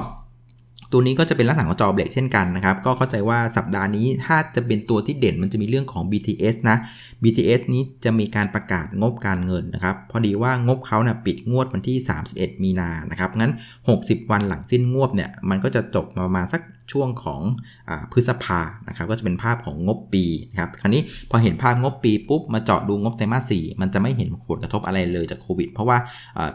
[0.94, 6.76] ตัวนี้ก็จะเป็นลักษณะของจอเบรกเช่นกันนะครับ ก็เข้าใจว่าสัปดาห์นี้ถ้าจะเป็นตัวที่เด่นมันจะมีเรื่องของ BTS นะ
[7.22, 11.96] BTS นี้จะมีการประกาศงบการเงินนะครับ พอดีว่างบเขาเนะ่ยปิดงวดวันที่
[12.30, 13.52] 31 มีนานะครับ งั้น
[13.90, 16.60] 60 วันหลังสิ้นงวดเนี่ย มันก็จะจบประมาณสัก
[16.92, 17.40] ช่วงของ
[17.88, 25.98] อพฤษภานะครับก็จะเป็นภาพของงบปีนะครับคราวนี้พอเห็นภาพงบปีปุ๊บมาเจาะดูงบไตรมาส4มันจะไม่เห็นผลกระทบอะไรเลยจากโควิด เพราะว่า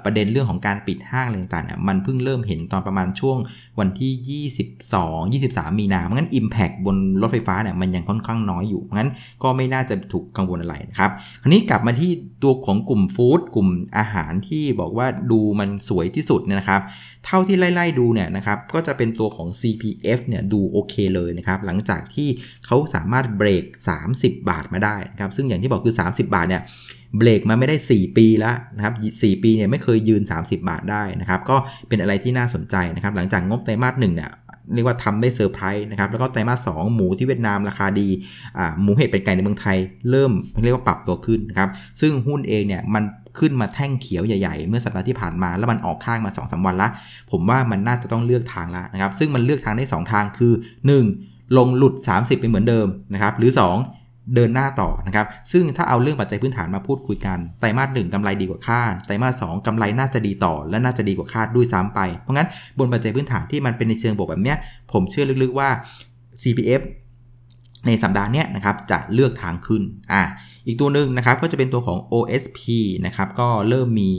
[0.03, 3.37] ประเด็นเรื่องของการปิดห้างอะไรต่างๆมันเพิ่งเริ่มเห็นตอนประมาณช่วง
[3.79, 4.43] วันที่
[4.91, 9.11] 22 23 มีนาเพราะงั้น Impact บนรถไฟฟ้าเนี่ยมันยังค่อนข้างน้อยอยู่งั้น
[9.43, 11.11] ก็ไม่น่าจะถูกกังวลอะไรนะครับ
[11.41, 12.11] คราวนี้กลับมาที่
[12.43, 16.81] ตัวของกลุ่มฟู้ดกลุ่มอาหารที่บอกว่าดูมันสวยที่สุดเนี่ยนะครับ
[17.25, 22.29] เท่าที่ไล่ๆดูเนี่ยนะครับ ก็จะเป็นตัวของ CPF เนี่ยดูโอเคเลยนะครับ หลังจากที่
[22.65, 23.65] เขาสามารถเบรก
[24.05, 26.61] 30 บาทมาได้นะครับ ซึ่งอย่างที่บอกคือ 30 บาทเนี่ย
[27.17, 34.31] เบรกมาไม่ได้ 4 ปีแล้วนะครับ 4 ปีเนี่ยไม่เคยยืน 30 บาทได้นะครับ ก็เป็นอะไรที่น่าสนใจนะครับ หลังจากงบไตรมาสหนึ่งเนี่ย
[34.73, 38.07] เรียกว่าทำได้เซอร์ไพรส์นะครับ แล้วก็ไตรมาสสหมูที่เวียดนามราคาดี
[38.81, 39.77] หมูเห็ดเป็นไก่ในเมืองไทย
[40.09, 40.31] เริ่ม
[40.63, 41.69] เรียกว่าปรับตัวขึ้นนะครับ
[42.01, 43.03] ซึ่งหุ้นเองเนี่ยมัน
[43.39, 46.87] ขึ้นมาแท่งเขียวใหญ่ๆ เมื่อสัปดาห์ที่ผ่านมาแล้วมันออกข้างมา2อสวันละ
[47.31, 50.53] ผมว่ามันน่าจะต้องเลือกทางแล้วนะครับ ซึ่งมันเลือกทางได้ 2 ทางคือ
[51.05, 51.57] 1.
[51.57, 62.47] ลงหลุด 30 ไปเหมือนเดิมนะครับ หรือ 2 เดินหน้าต่อนะครับ ซึ่งถ้าเอาเรื่องปัจจัยพื้นฐานมาพูดคุยกัน ไตรมาสหนึ่งกำไรดีกว่าคาด ไตรมาสสองกำไรน่าจะดีต่อ และน่าจะดีกว่าคาดด้วยซ้ำไป เพราะงั้น
[62.79, 64.57] บนปัจจัยพื้นฐานที่มันเป็นในเชิงบวกแบบเนี้ย
[64.91, 65.69] ผมเชื่อลึกๆว่า
[66.41, 66.81] CPF
[67.85, 70.21] ในสัปดาห์นี้นะครับจะเลือกทางขึ้นอ่า
[70.65, 72.59] อีกตัวหนึ่งนะครับก็จะเป็นตัวของ OSP
[73.05, 74.09] นะครับก็เริ่มมี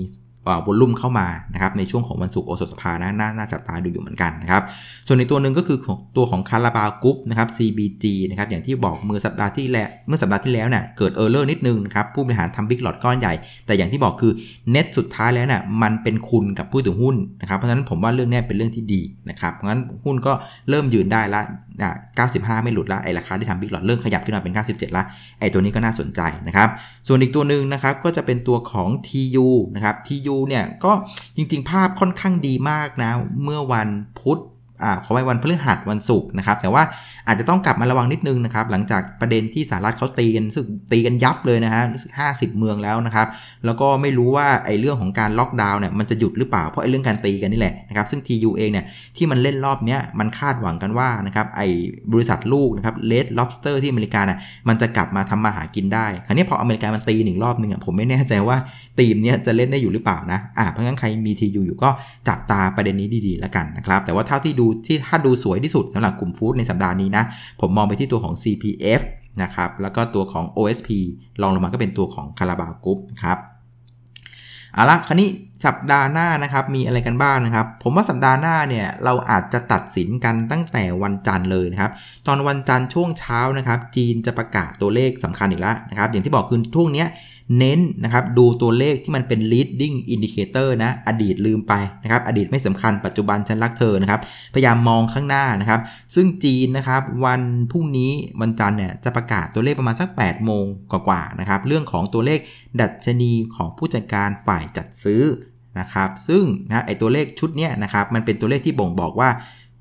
[0.66, 4.62] วอลลุ่มเข้ามานะครับในช่วงของวันศุกร์โอสถสภานะน่าน่าจับตาดูอยู่เหมือนกันนะครับ
[5.06, 5.78] ส่วนในตัวหนึ่งก็คือ
[6.16, 13.34] ตัวของคาราบาวกรุ๊ปนะครับ CBG นะครับอย่างที่บอกเมื่อสัปดาห์ที่แล้วเมื่อสัปดาห์ที่แล้วเนี่ยเกิด error นิดนึงนะครับผู้บริหารทำ big lot ก้อนใหญ่
[13.66, 14.32] แต่อย่างที่บอกคือ
[14.70, 20.32] เน็ตสุดท้ายแล้วเนี่ยมันเป็นคุณกับผู้ถือหุ้นนะครับเพราะฉะนั้นผมว่าเรื่องนี้เป็นเรื่องที่ดีนะครับเพราะฉะนั้นหุ้นก็
[20.70, 21.42] เริ่มยืนได้ละ
[21.82, 25.02] อ่า95 ไม่หลุดละไอราคาที่ทำ big lot เริ่มขยับขึ้นมาเป็น 97ละ
[25.40, 26.68] ไอตัวนี้ก็น่าสนใจนะครับ
[27.08, 30.92] ส่วนอีกตัวหนึ่งนะครับก็จะเป็นตัวของ TU นะครับ TU เนี่ยก็
[31.36, 33.12] จริงๆ ภาพค่อนข้างดีมากนะ
[33.44, 33.88] เมื่อวัน
[34.20, 34.40] พุธ
[34.84, 36.82] อ่าขอไปวันพฤหัสวันศุกร์นะครับ แต่ว่า
[37.26, 43.26] อาจจะต้องกลับมาระวังนิดนึงนะครับ หลังจากประเด็นที่สหรัฐเขาตีกันสึกตีกันยับเลยนะฮะรู้สึก50เมืองแล้วนะครับ
[43.64, 48.84] แล้วก็ไม่รู้ว่าไอ้เรื่องของการล็อกดาวน์เนี่ยมันจะหยุดหรือเปล่าเพราะไอ้เรื่องการตีกันนี่แหละนะครับ ซึ่ง TU เองเนี่ย
[49.16, 51.68] ที่มันเล่นรอบเนี้ยมันคาดหวังกันว่านะครับไอ้
[52.12, 54.38] บริษัทลูกนะครับ Red Lobster ที่อเมริกาน่ะ
[54.68, 58.56] มันจะกลับมาทำมาหากินได้คราวนี้พออเมริกามันตีหนึ่งรอบนึงอะผมไม่แน่ใจว่า
[58.98, 61.90] ทีมเนี้ยจะเล่นได้อยู่หรือเปล่านะอ่าเพราะงั้นใครมี TU อยู่ก็
[62.28, 67.24] จับตาประเด็นนี้ดีๆแล้วกันนะครับแต่ว่าเท่าที่ดูที่ถ้าดูสวยที่สุดสำหรับกลุ่มฟู้ดในสัปดาห์นี้นะ
[67.60, 69.02] ผมมองไปที่ตัวของ CPF
[69.42, 70.88] นะครับแล้วก็ตัวของ OSP
[71.40, 73.38] ลองลงมาก็เป็นตัวของคาราบาวกรุ๊ปครับ
[74.74, 75.28] เอาละคราวนี้
[75.66, 81.92] สัปดาห์หน้านะครับมีอะไรกันบ้างนะครับ ผมว่าสัปดาห์หน้าเนี่ยเราอาจจะตัดสินกันตั้งแต่วันจันทร์เลยนะครับ
[82.26, 87.08] ตอนวันจันทร์ช่วงเช้านะครับ จีนจะประกาศตัวเลขสำคัญอีกแล้วนะครับ อย่างที่บอกคือช่วงเนี้ย
[87.58, 94.20] เน้นนะครับดูตัวเลขที่มันเป็น leading indicator นะอดีตลืมไปนะครับอดีตไม่สำคัญปัจจุบันฉันรักเธอนะครับ
[94.54, 95.80] พยายามมองข้างหน้านะครับ
[96.14, 102.38] ซึ่งจีนนะครับวันพรุ่งนี้วันจันทร์เนี่ยจะประกาศตัวเลขประมาณสัก 8 โมงกว่าๆนะครับเรื่องของตัวเลข
[102.80, 105.22] ดัชนีของผู้จัดการฝ่ายจัดซื้อ
[105.78, 109.28] นะครับซึ่งนะไอตัวเลขชุดเนี้ยนะครับมันเป็นตัวเลขที่บ่งบอกว่า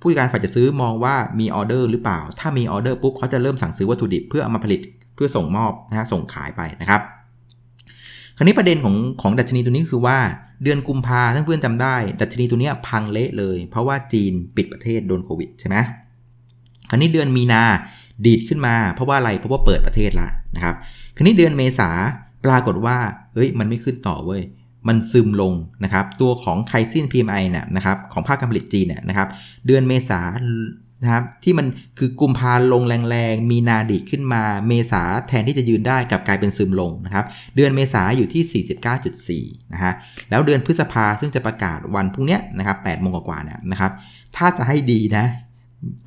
[0.02, 4.82] ผู้จัดการฝ่ายจัดซื้อมองว่ามีออเดอร์หรือเปล่า ถ้ามีออเดอร์ปุ๊บเขาจะเริ่มสั่งซื้อวัตถุดิบเพื่อเอามาผลิต
[5.16, 7.02] เพื่อส่งมอบนะฮะส่งขายไปนะครับ
[8.40, 10.18] คราวนี้ประเด็นของของดัชนีตัวนี้คือว่า
[10.64, 15.78] เดือนกุมภาท่านเพื่อนจำได้ ดัชนีตัวนี้พังเละเลย เพราะว่าจีนปิดประเทศโดนโควิดใช่ไหม
[16.90, 17.64] คราวนี้เดือนมีนา
[18.26, 20.76] ดีดขึ้นมา เพราะว่าอะไรเพราะว่าเปิดประเทศละนะครับ
[21.16, 21.90] คราวนี้เดือนเมษา
[22.46, 22.98] ปรากฏว่า
[23.34, 24.42] เฮ้ยมันไม่ขึ้นต่อเว้ย
[24.88, 29.28] มันซึมลงนะครับ ตัวของไคซิน PMI เนี่ยนะครับของภาคการผลิตจีนเนี่ยนะครับ
[29.66, 30.22] เดือนเมษา
[31.04, 31.68] นะครับที่มัน
[32.00, 39.94] คือกุมภาลงแรงๆ มีนาดีขึ้นมา เมษาแทนที่จะยืนได้กลับกลายเป็นซึมลงนะครับ เดือนเมษาอยู่ที่ 49.4 นะฮะ
[40.30, 43.92] แล้วเดือนพฤษภาซึ่งจะประกาศวันพรุ่งนี้นะครับ8โมงกว่าเนี่ยนะครับ
[44.38, 45.26] ถ้าจะให้ดีนะ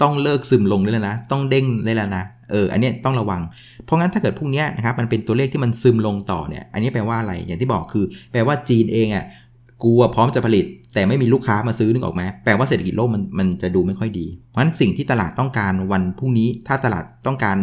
[0.03, 3.41] ต้องเลิกซึมลงได้แล้วนะ ต้องเด้งได้แล้วนะ เอออันนี้ต้องระวัง
[3.85, 9.25] เพราะงั้นถ้าเกิดพวกนี้นะครับมันเป็นตัวเลขที่มันซึมลงต่อเนี่ยอันนี้แปลว่าอะไรอย่างที่บอกคือ แปลว่าจีนเองอะ
[9.85, 17.57] กลัวพร้อมจะผลิต แต่ไม่มีลูกค้ามาซื้อนึกออกไหมแปลว่าเศรษฐกิจโลกมันมันจะดูไม่ค่อยดี เพราะฉะนั้นสิ่งที่ตลาดต้องการวันพรุ่งนี้ ถ้าตลาดต้องการ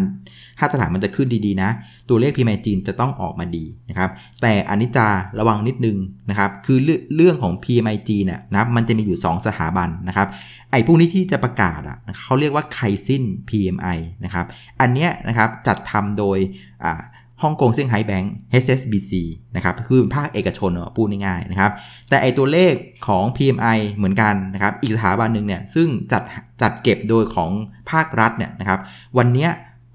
[0.59, 1.69] ถ้าตลาดมันจะขึ้นดีๆนะ
[2.09, 4.09] ตัวเลขพีมจีนจะต้องออกมาดีนะครับ
[4.41, 5.05] แต่อันนี้จะ
[5.39, 5.97] ระวังนิดนึง
[6.29, 6.77] นะครับคือ
[7.15, 10.27] เรื่องของ PMI จีนนะนะมันจะมีอยู่ 2 สถาบันนะครับ
[10.71, 14.45] ไอ้พวกนี้ที่จะประกาศอะเขาเรียกว่าไคซิน PMI นะครับ
[14.81, 16.37] อันเนี้ยนะครับจัดทำโดย
[16.83, 17.01] อ่า
[17.43, 19.11] ฮ่องกงเซี่ยงไฮ้แบงก์ HSBC
[19.55, 21.71] นะครับคือภาคเอกชนพูดง่ายๆนะครับ
[22.09, 22.73] แต่ไอตัวเลข
[23.07, 26.23] ของ PMI เหมือนกันนะครับ อีกสถาบันหนึ่งเนี่ยซึ่งจัด
[26.61, 27.51] จัดเก็บโดยของ
[27.91, 28.79] ภาครัฐเนี่ยนะครับ
[29.17, 29.47] วันนี้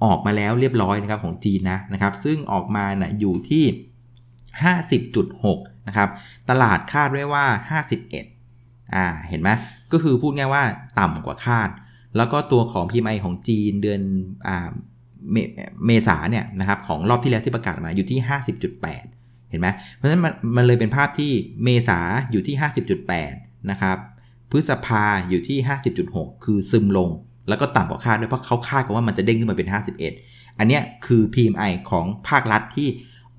[0.04, 3.64] ออกมาแล้วเรียบร้อยนะครับของจีนนะนะครับ ซึ่งออกมานะอยู่ที่
[4.94, 6.09] 50.6 นะครับ
[6.50, 7.44] ตลาดคาดไว้ว่า
[8.20, 9.48] 51 อ่าเห็นไหม
[9.92, 10.62] ก็คือพูดง่ายว่า
[10.98, 11.70] ต่ำกว่าคาด
[12.16, 14.00] แล้วก็ตัวของ PMI ของจีนเดือน
[14.46, 14.70] อ่า
[15.87, 18.18] เมษาเนี่ยนะครับของรอบที่แล้วที่ประกาศมาอยู่ที่
[18.84, 21.32] 50.8 เห็นไหมเพราะฉะนั้นมันมันเลยเป็นภาพที่
[21.64, 21.98] เมษา
[22.30, 22.54] อยู่ที่
[23.12, 23.96] 50.8 นะครับ
[24.50, 25.58] พฤษภาอยู่ที่
[26.02, 27.10] 50.6 คือซึมลง
[27.48, 29.68] แล้วก็ต่ำกว่าคาดด้วยเพราะเขาคาดกันว่ามันจะเด้งขึ้นมาเป็น
[30.14, 32.88] 51 อันนี้คือ PMI ของภาครัฐที่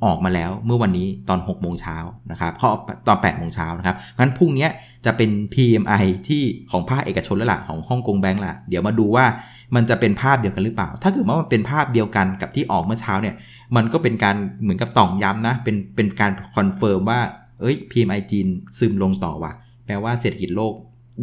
[0.06, 1.98] ออกมาแล้วเมื่อวันนี้ตอน 6 โมงเช้า
[2.32, 2.70] นะครับเขา
[3.08, 4.68] ตอน 8 โมงเช้านะครับงั้นพรุ่งนี้
[5.06, 9.26] จะเป็น PMI ที่ของภาคเอกชนแล้วล่ะของฮ่องกงแบงก์ล่ะ เดี๋ยวมาดูว่า
[9.76, 13.36] มันจะเป็นภาพเดียวกันหรือเปล่า ถ้าเกิดว่ามันเป็นภาพเดียวกันกับที่ออกเมื่อเช้าเนี่ย
[13.76, 17.20] มันก็เป็นการเหมือนกับตอกย้ำนะ เป็นเป็นการ confirm ว่า
[17.62, 18.48] เอ้ย PMI จีน
[18.78, 19.52] ซึมลงต่อว่ะ
[19.86, 20.74] แปลว่าเศรษฐกิจโลก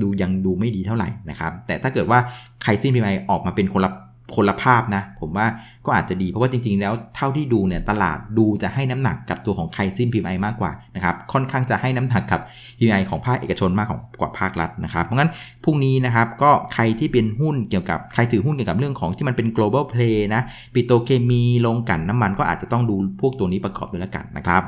[0.03, 2.19] ดูยังดูไม่ดีเท่าไหร่นะครับ แต่ถ้าเกิดว่า
[2.63, 3.91] ใครสิ้น PMI ออกมาเป็นคนละ
[4.37, 5.47] คนละภาพนะ ผมว่า
[5.87, 12.41] ก็อาจจะดีเพราะว่าจริง ๆ แล้วเท่าที่ดูเนี่ยตลาดดูจะให้น้ำหนักกับตัวของ Caixin PMI มากกว่านะครับค่อนข้างจะให้น้ำหนักกับ
[12.79, 13.89] พีไอของภาคเอกชนมาก
[14.21, 15.31] กว่าภาครัฐนะครับเพราะงั้น
[15.65, 20.43] พรุ่งนี้นะครับก็ใครที่เป็นหุ้นเกี่ยวกับใครถือหุ้นเกี่ยวกับเรื่องของที่มันเป็น global play นะ
[20.75, 24.65] ปิโตเคมีลงกันน้ำมันก็อาจจะต้องดูพวกตัวนี้ประกอบด้วยแล้วกันนะครับ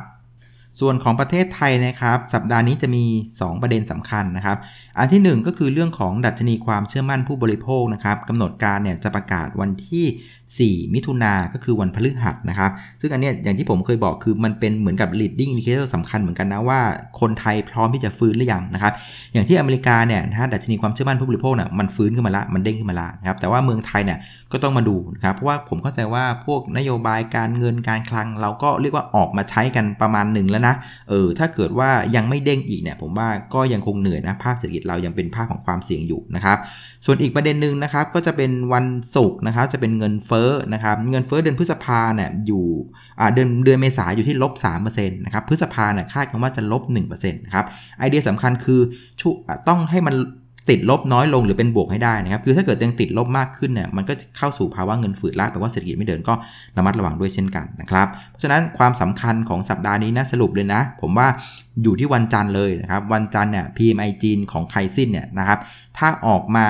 [0.80, 3.04] ส่วนของประเทศไทยนะครับ สัปดาห์นี้จะมี
[3.38, 4.58] 2 ประเด็นสำคัญนะครับ
[4.98, 10.04] อันที่ 1 ก็คือเรื่องของดัชนีความเชื่อมั่นผู้บริโภคนะครับกำหนดการเนี่ยจะประกาศวันที่
[10.52, 16.80] 4 มิถุนาก็คือวันพฤหัสนะครับ ซึ่งอันนี้อย่างที่ผมเคยบอกคือมันเป็นเหมือนกับ leading indicator สำคัญเหมือนกันนะว่า
[17.20, 18.92] คนไทยพร้อมที่จะฟื้นหรือยังนะครับ
[19.32, 24.18] อย่างที่อเมริกาเนี่ยนะดัชนีความเชื่อมั่นผู้บริโภคเนี่ยมันฟื้นขึ้นมาละมันเด้งขึ้นมาละนะครับแต่ว่าเมืองไทยเนี่ย
[24.52, 30.74] ก็ต้องมาดูนะครับเพราะว่าผมเข้าใจว่าพวกนโยบายการเงินการคลัง เราก็เรียกว่าออกมาใช้กันประมาณหนึ่งแล้วนะ
[31.10, 36.58] เออถ้าเกิดว่ายังไม่เด้งอีกเนี่ยผมว่าก็ยังคงเหนื่อยนะภาคเศรษฐกิจเรายังเป็นภาคของความเสี่ยงอยู่นะครับ
[37.06, 42.64] ส่วนอีกประเด็นหนึ่งนะครับก็จะเป็นวันศุกร์นะครับจะเป็นเงินเฟอนะครับเงินเฟ้อเดือนพฤษภาเนี่ยอยู่
[43.34, 44.52] เดือนเดือนเมษาอยู่ที่ลบ
[44.84, 47.66] 3%นะครับพฤษภาเนี่ยคาดกันว่าจะลบ1%นะครับ
[47.98, 48.80] ไอเดียสำคัญคือ
[49.68, 50.16] ต้องให้มัน
[50.70, 56.34] ติดลบน้อยลงหรือเป็นบวกให้ได้นะครับ คือถ้าเกิดยังติดลบมากขึ้นเนี่ยมันก็เข้าสู่ภาวะเงินฝืดละแปลว่าเศรษฐกิจไม่เดินก็
[56.76, 61.28] ระมัดระวังด้วยเช่นกันนะครับ เพราะฉะนั้นความสำคัญของสัปดาห์นี้นะสรุปเลยนะ ผมว่า
[61.82, 65.58] อยู่ที่วันจันทร์เลยนะครับ วันจันทร์เนี่ย PMI จีนของไคซินเนี่ยนะครับ
[65.98, 66.66] ถ้าออกมา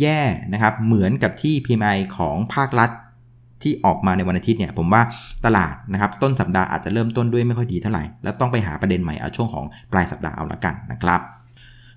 [0.00, 0.20] แย่
[0.52, 2.90] นะครับเหมือนกับที่ PMI ของภาครัฐ
[3.64, 5.02] ที่ออกมาในวันอาทิตย์เนี่ยผมว่า
[5.44, 11.22] ตลาดนะครับต้นสัปดาห์อาจจะเริ่มต้นด้วยไม่ค่อยดีเท่าไหร่ แล้วต้องไปหาประเด็นใหม่เอาช่วงของปลายสัปดาห์เอาละกันนะครับ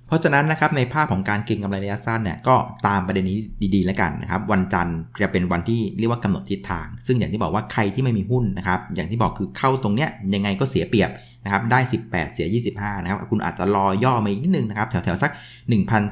[0.07, 2.55] เพราะฉะนั้นนะครับในภาพของการเก็งกำไรระยะสั้นเนี่ยก็
[2.87, 3.37] ตามประเด็นนี้
[3.75, 11.09] ดีๆแล้วกันนะครับวันจันทร์จะเป็นวันที่เรียกว่ากำหนดทิศทาง ซึ่งอย่างที่บอกว่าใครที่ไม่มีหุ้นนะครับอย่างที่บอกคือเข้าตรงเนี้ยยังไงก็เสียเปรียบ
[11.43, 15.31] นะครับได้ 18 เสีย 25นะครับคุณอาจจะรอย่อมาอีกนิดนึงนะครับแถวๆสัก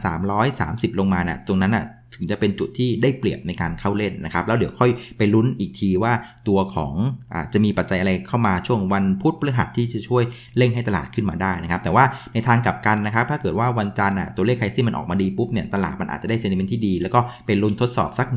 [0.10, 6.14] 1,330 ลงมานะ่ะตรงนั้นอะ ถึงจะเป็นจุดที่ได้เปรียบในการเข้าเล่นนะครับ แล้วเดี๋ยวค่อยไปลุ้นอีกทีว่า
[6.48, 6.94] ตัวของ
[7.34, 10.24] อจะมีปัจจัยอะไรเข้ามาช่วงวันพุธพฤหัสที่จะช่วย
[10.58, 18.28] เร่งให้ตลาดขึ้นมาได้นะครับ แต่ว่าในทางกลับกันนะครับ ถ้าเกิดว่าวันจันทร์ตัวเลขไคซี่มันออกมาดีปุ๊บเนี่ยตลาดมันอาจจะได้เซนิเมนต์ที่ดี แล้วก็เป็นลุ้นทดสอบสัก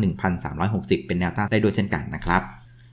[0.49, 2.43] 1,360 เป็นแนวต้านได้ด้วยเช่นกันนะครับ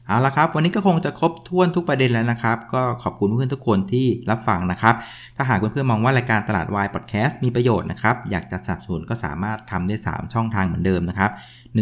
[0.08, 4.96] เอาละครับ วันนี้ก็คงจะครบถ้วนทุกประเด็นแล้วนะครับ ก็ขอบคุณเพื่อนทุกคนที่รับฟังนะครับ
[5.36, 11.32] ถ้าหากเพื่อนๆมองว่ารายการตลาดวายพอดแคสต์มีประโยชน์นะครับ อยากจะสนับสนุนก็สามารถทำได้ 3 ช่องทางเหมือนเดิมนะครับ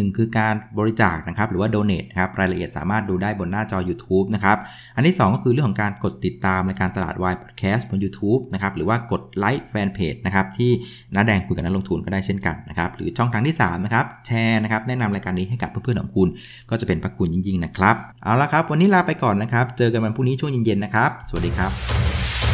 [0.02, 4.58] 1 คือการบริจาคนะครับหรือว่า donate ครับรายละเอียดสามารถดูได้บนหน้าจอ YouTube นะครับ
[4.96, 10.70] อันที่ 2 ก็คือเรื่องของการกดติดตามรายการตลาดวายพอดแคสต์บน YouTube นะครับหรือว่ากดไลค์แฟนเพจนะครับที่
[11.14, 16.28] น้าแดงคุยกับนักลงทุนก็ได้เช่นกันนะครับหรือช่องทางที่3นะครับแชร์นะครับแนะนำรายการนี้ให้กับเพื่อนๆของคุณ
[16.70, 22.53] ก็จะเป็นพระคุณยิ่งๆนะครับเอาละครับ วันนี้ลาไปก่อนนะครับ เจอกันวันพรุ่งนี้ช่วงเย็นๆนะครับ สวัสดีครับ